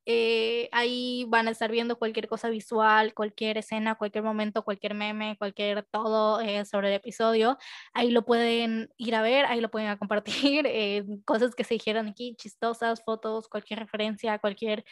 [0.06, 5.36] Eh, ahí van a estar viendo cualquier cosa visual, cualquier escena, cualquier momento, cualquier meme,
[5.36, 7.58] cualquier todo eh, sobre el episodio.
[7.92, 10.66] Ahí lo pueden ir a ver, ahí lo pueden compartir.
[10.66, 14.84] eh, cosas que se dijeron aquí, chistosas, fotos, cualquier referencia, cualquier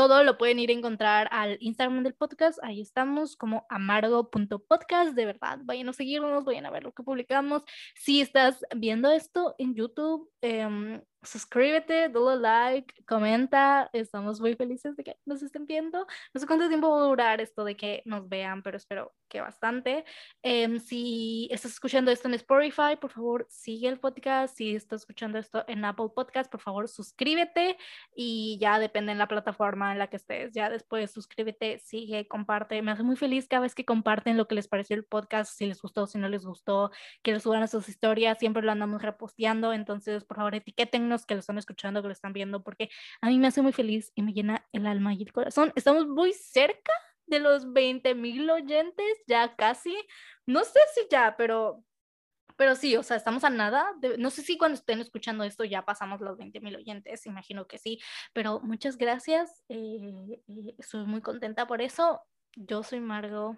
[0.00, 2.58] todo lo pueden ir a encontrar al Instagram del podcast.
[2.62, 5.12] Ahí estamos como amargo.podcast.
[5.12, 7.64] De verdad, vayan a seguirnos, vayan a ver lo que publicamos.
[7.96, 13.90] Si estás viendo esto en YouTube, eh, suscríbete, dale like, comenta.
[13.92, 16.06] Estamos muy felices de que nos estén viendo.
[16.32, 19.40] No sé cuánto tiempo va a durar esto de que nos vean, pero espero que
[19.40, 20.04] bastante.
[20.42, 24.56] Eh, si estás escuchando esto en Spotify, por favor, sigue el podcast.
[24.56, 27.78] Si estás escuchando esto en Apple Podcast, por favor, suscríbete
[28.14, 30.52] y ya depende en la plataforma en la que estés.
[30.52, 32.82] Ya después suscríbete, sigue, comparte.
[32.82, 35.66] Me hace muy feliz cada vez que comparten lo que les pareció el podcast, si
[35.66, 36.90] les gustó, si no les gustó,
[37.22, 38.38] que les suban a sus historias.
[38.38, 39.72] Siempre lo andamos reposteando.
[39.72, 43.38] Entonces, por favor, etiqueten que lo están escuchando, que lo están viendo, porque a mí
[43.38, 45.72] me hace muy feliz y me llena el alma y el corazón.
[45.76, 46.92] Estamos muy cerca
[47.26, 49.96] de los 20 mil oyentes, ya casi.
[50.46, 51.84] No sé si ya, pero,
[52.56, 53.92] pero sí, o sea, estamos a nada.
[54.00, 57.66] De, no sé si cuando estén escuchando esto ya pasamos los 20 mil oyentes, imagino
[57.66, 58.00] que sí,
[58.32, 59.64] pero muchas gracias.
[59.68, 62.20] Eh, eh, estoy muy contenta por eso.
[62.56, 63.56] Yo soy Margo.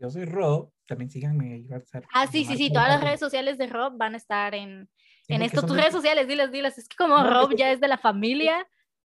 [0.00, 1.66] Yo soy Rob, también síganme ahí.
[1.66, 4.16] Va a estar ah, sí, sí, sí, todas las redes sociales de Rob van a
[4.16, 4.88] estar en,
[5.28, 6.78] en esto, tus redes sociales, diles, diles.
[6.78, 8.66] Es que como no, Rob ya es de la familia.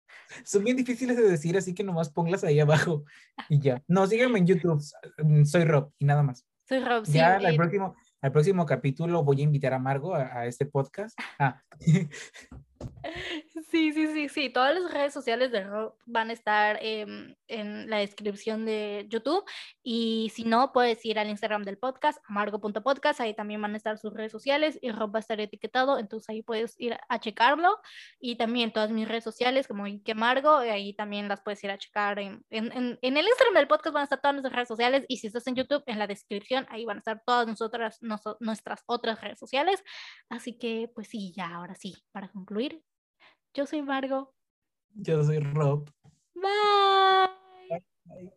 [0.45, 3.03] Son bien difíciles de decir, así que nomás ponlas ahí abajo
[3.49, 3.81] y ya.
[3.87, 4.83] No, síganme en YouTube.
[5.17, 6.45] Mm, soy Rob y nada más.
[6.67, 7.13] Soy Rob, sí.
[7.13, 11.17] Ya el próximo, al próximo capítulo voy a invitar a Margo a, a este podcast.
[11.39, 11.61] Ah.
[13.69, 14.49] Sí, sí, sí, sí.
[14.49, 19.43] Todas las redes sociales de Rob van a estar eh, en la descripción de YouTube.
[19.83, 23.21] Y si no, puedes ir al Instagram del podcast, amargo.podcast.
[23.21, 25.99] Ahí también van a estar sus redes sociales y Rob va a estar etiquetado.
[25.99, 27.79] Entonces ahí puedes ir a checarlo.
[28.19, 31.77] Y también todas mis redes sociales, como Ike Margo, ahí también las puedes ir a
[31.77, 32.19] checar.
[32.19, 35.05] En, en, en, en, el Instagram del podcast van a estar todas nuestras redes sociales.
[35.07, 38.21] Y si estás en YouTube, en la descripción, ahí van a estar todas nosotras, nos,
[38.39, 39.83] nuestras otras redes sociales.
[40.29, 42.70] Así que, pues sí, ya ahora sí, para concluir,
[43.53, 44.33] yo soy Margo.
[44.93, 45.89] Yo soy Rob.
[46.35, 47.83] Bye.
[48.05, 48.31] Bye.